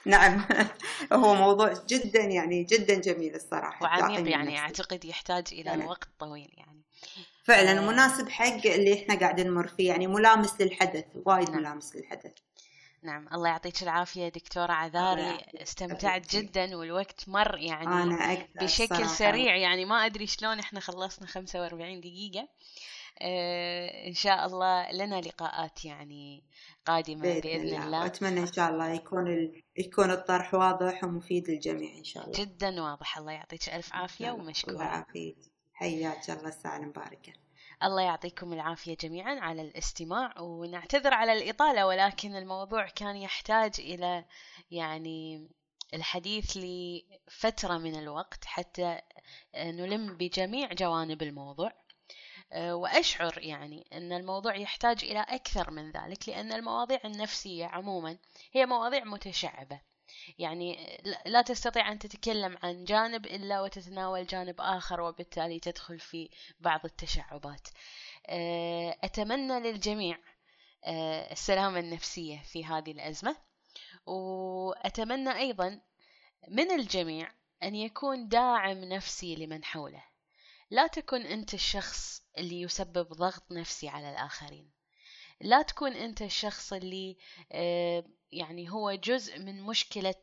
نعم 0.06 0.44
هو 1.12 1.34
موضوع 1.34 1.74
جدا 1.88 2.20
يعني 2.20 2.64
جدا 2.64 2.94
جميل 2.94 3.34
الصراحة 3.34 3.82
وعميق 3.82 4.30
يعني 4.30 4.42
النفسي. 4.42 4.58
أعتقد 4.58 5.04
يحتاج 5.04 5.44
إلى 5.52 5.76
نعم. 5.76 5.86
وقت 5.86 6.08
طويل 6.18 6.50
يعني 6.56 6.82
فعلا 7.44 7.78
آه. 7.78 7.90
مناسب 7.90 8.28
حق 8.28 8.66
اللي 8.66 8.94
إحنا 9.02 9.14
قاعدين 9.14 9.46
نمر 9.46 9.68
فيه 9.68 9.88
يعني 9.88 10.06
ملامس 10.06 10.60
للحدث 10.60 11.04
وايد 11.14 11.50
نعم. 11.50 11.58
ملامس 11.58 11.96
للحدث 11.96 12.32
نعم 13.04 13.28
الله 13.32 13.48
يعطيك 13.48 13.82
العافية 13.82 14.28
دكتورة 14.28 14.72
عذاري 14.72 15.36
استمتعت 15.54 16.36
جدا 16.36 16.76
والوقت 16.76 17.28
مر 17.28 17.58
يعني 17.58 17.86
أنا 17.86 18.46
بشكل 18.62 18.96
صراحة. 18.96 19.06
سريع 19.06 19.56
يعني 19.56 19.84
ما 19.84 20.06
أدري 20.06 20.26
شلون 20.26 20.58
إحنا 20.58 20.80
خلصنا 20.80 21.26
45 21.26 22.00
دقيقة. 22.00 22.48
آه 23.20 24.08
إن 24.08 24.14
شاء 24.14 24.46
الله 24.46 24.92
لنا 24.92 25.20
لقاءات 25.20 25.84
يعني 25.84 26.44
قادمة 26.86 27.22
بإذن, 27.22 27.40
بإذن 27.40 27.82
الله 27.82 28.00
وأتمنى 28.00 28.40
إن 28.40 28.52
شاء 28.52 28.70
الله 28.70 28.88
يكون 28.88 29.26
ال... 29.26 29.62
يكون 29.76 30.10
الطرح 30.10 30.54
واضح 30.54 31.04
ومفيد 31.04 31.50
للجميع 31.50 31.98
إن 31.98 32.04
شاء 32.04 32.24
الله. 32.24 32.44
جدا 32.44 32.82
واضح 32.82 33.18
الله 33.18 33.32
يعطيك 33.32 33.68
ألف 33.68 33.92
عافية 33.92 34.30
ومشكورة. 34.30 34.74
الله 34.74 34.84
يعافيك. 34.84 35.36
حياك 35.74 36.30
الله 36.30 36.48
الساعة 36.48 36.76
المباركة 36.76 37.32
الله 37.82 38.02
يعطيكم 38.02 38.52
العافية 38.52 38.96
جميعا 38.96 39.40
على 39.40 39.62
الاستماع 39.62 40.40
ونعتذر 40.40 41.14
على 41.14 41.32
الإطالة 41.32 41.86
ولكن 41.86 42.36
الموضوع 42.36 42.88
كان 42.88 43.16
يحتاج 43.16 43.72
إلى 43.78 44.24
يعني 44.70 45.48
الحديث 45.94 46.56
لفترة 46.56 47.78
من 47.78 47.98
الوقت 47.98 48.44
حتى 48.44 49.00
نلم 49.56 50.16
بجميع 50.16 50.72
جوانب 50.72 51.22
الموضوع. 51.22 51.72
وأشعر 52.56 53.38
يعني 53.38 53.86
أن 53.92 54.12
الموضوع 54.12 54.56
يحتاج 54.56 55.04
إلى 55.04 55.20
أكثر 55.20 55.70
من 55.70 55.90
ذلك 55.90 56.28
لأن 56.28 56.52
المواضيع 56.52 57.00
النفسية 57.04 57.66
عموما 57.66 58.18
هي 58.52 58.66
مواضيع 58.66 59.04
متشعبة. 59.04 59.80
يعني 60.38 60.98
لا 61.26 61.42
تستطيع 61.42 61.92
أن 61.92 61.98
تتكلم 61.98 62.58
عن 62.62 62.84
جانب 62.84 63.26
إلا 63.26 63.60
وتتناول 63.60 64.26
جانب 64.26 64.60
آخر 64.60 65.00
وبالتالي 65.00 65.60
تدخل 65.60 65.98
في 65.98 66.30
بعض 66.60 66.80
التشعبات. 66.84 67.68
آه، 68.26 68.96
أتمنى 69.04 69.60
للجميع 69.60 70.18
آه، 70.84 71.32
السلامة 71.32 71.80
النفسية 71.80 72.42
في 72.42 72.64
هذه 72.64 72.90
الأزمة. 72.90 73.36
وأتمنى 74.06 75.36
أيضا 75.38 75.80
من 76.48 76.70
الجميع 76.70 77.32
أن 77.62 77.74
يكون 77.74 78.28
داعم 78.28 78.84
نفسي 78.84 79.36
لمن 79.36 79.64
حوله. 79.64 80.04
لا 80.70 80.86
تكن 80.86 81.22
أنت 81.22 81.54
الشخص 81.54 82.22
اللي 82.38 82.60
يسبب 82.60 83.12
ضغط 83.12 83.52
نفسي 83.52 83.88
على 83.88 84.10
الآخرين. 84.10 84.70
لا 85.40 85.62
تكون 85.62 85.92
أنت 85.92 86.22
الشخص 86.22 86.72
اللي 86.72 87.16
آه، 87.52 88.04
يعني 88.38 88.70
هو 88.70 88.92
جزء 88.92 89.38
من 89.38 89.62
مشكلة 89.62 90.14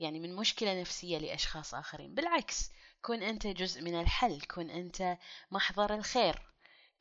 يعني 0.00 0.20
من 0.20 0.36
مشكلة 0.36 0.80
نفسية 0.80 1.18
لأشخاص 1.18 1.74
آخرين. 1.74 2.14
بالعكس 2.14 2.70
كن 3.02 3.22
أنت 3.22 3.46
جزء 3.46 3.82
من 3.82 4.00
الحل 4.00 4.40
كن 4.40 4.70
أنت 4.70 5.18
محضر 5.50 5.94
الخير 5.94 6.52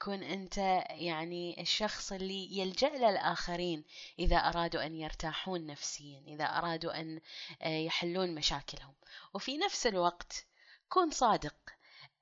كن 0.02 0.24
أنت 0.24 0.58
يعني 0.90 1.62
الشخص 1.62 2.12
اللي 2.12 2.58
يلجأ 2.58 2.90
للآخرين 2.90 3.84
إذا 4.20 4.38
أرادوا 4.38 4.86
أن 4.86 4.96
يرتاحون 4.96 5.66
نفسيا 5.66 6.24
إذا 6.28 6.46
أرادوا 6.46 7.02
أن 7.02 7.22
آه، 7.62 7.78
يحلون 7.78 8.36
مشاكلهم. 8.36 8.94
وفي 9.34 9.58
نفس 9.58 9.88
الوقت 9.88 10.46
كن 10.90 11.12
صادق. 11.12 11.56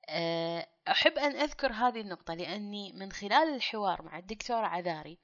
آه، 0.08 0.68
أحب 0.88 1.18
أن 1.18 1.36
أذكر 1.36 1.72
هذه 1.72 2.00
النقطة 2.00 2.34
لأني 2.34 2.92
من 2.92 3.12
خلال 3.12 3.54
الحوار 3.54 4.02
مع 4.02 4.18
الدكتورة 4.18 4.66
عذاري 4.66 5.18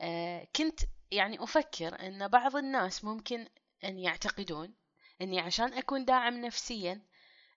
آه، 0.00 0.48
كنت 0.56 0.80
يعني 1.10 1.42
أفكر 1.44 2.06
أن 2.06 2.28
بعض 2.28 2.56
الناس 2.56 3.04
ممكن 3.04 3.48
أن 3.84 3.98
يعتقدون 3.98 4.74
أني 5.22 5.40
عشان 5.40 5.72
أكون 5.72 6.04
داعم 6.04 6.40
نفسيا 6.40 7.02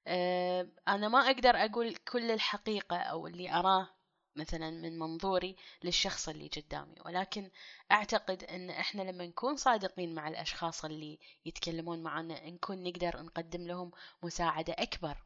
آه، 0.08 0.68
أنا 0.88 1.08
ما 1.08 1.20
أقدر 1.20 1.50
أقول 1.56 1.96
كل 1.96 2.32
الحقيقة 2.32 2.98
أو 2.98 3.28
اللي 3.28 3.52
أراه 3.52 3.90
مثلا 4.36 4.70
من 4.70 5.00
منظوري 5.00 5.56
للشخص 5.84 6.30
اللي 6.30 6.48
قدامي 6.48 6.96
ولكن 7.06 7.52
أعتقد 7.92 8.44
أن 8.44 8.70
إحنا 8.70 9.02
لما 9.02 9.26
نكون 9.26 9.56
صادقين 9.56 10.16
مع 10.16 10.28
الأشخاص 10.28 10.86
اللي 10.86 11.20
يتكلمون 11.46 12.04
معنا 12.04 12.50
نكون 12.50 12.84
نقدر 12.84 13.22
نقدم 13.22 13.68
لهم 13.68 13.92
مساعدة 14.24 14.74
أكبر 14.80 15.18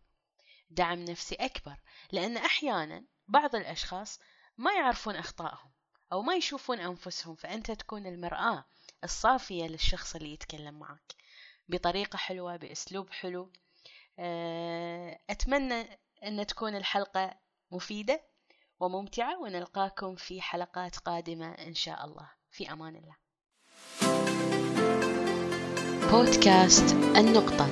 دعم 0.70 1.00
نفسي 1.00 1.36
أكبر 1.36 1.76
لأن 2.12 2.38
أحيانا 2.38 3.04
بعض 3.28 3.56
الأشخاص 3.56 4.20
ما 4.58 4.74
يعرفون 4.74 5.16
أخطائهم. 5.16 5.72
أو 6.14 6.22
ما 6.22 6.36
يشوفون 6.36 6.80
أنفسهم 6.80 7.36
فأنت 7.36 7.72
تكون 7.72 8.06
المرآة 8.06 8.66
الصافية 9.04 9.68
للشخص 9.68 10.16
اللي 10.16 10.34
يتكلم 10.34 10.80
معك 10.80 11.16
بطريقة 11.70 12.18
حلوة 12.18 12.56
بأسلوب 12.56 13.10
حلو. 13.10 13.52
آه، 14.20 15.20
أتمنى 15.30 16.00
أن 16.24 16.46
تكون 16.46 16.76
الحلقة 16.76 17.34
مفيدة 17.72 18.24
وممتعة 18.80 19.40
ونلقاكم 19.40 20.16
في 20.16 20.42
حلقات 20.42 20.98
قادمة 20.98 21.52
إن 21.52 21.74
شاء 21.76 22.06
الله. 22.06 22.30
في 22.52 22.72
أمان 22.72 22.96
الله. 22.96 23.16
بودكاست 26.12 26.96
النقطة. 26.96 27.68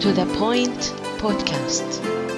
To 0.00 0.12
the 0.12 0.26
Point 0.38 0.82
Podcast. 1.22 2.33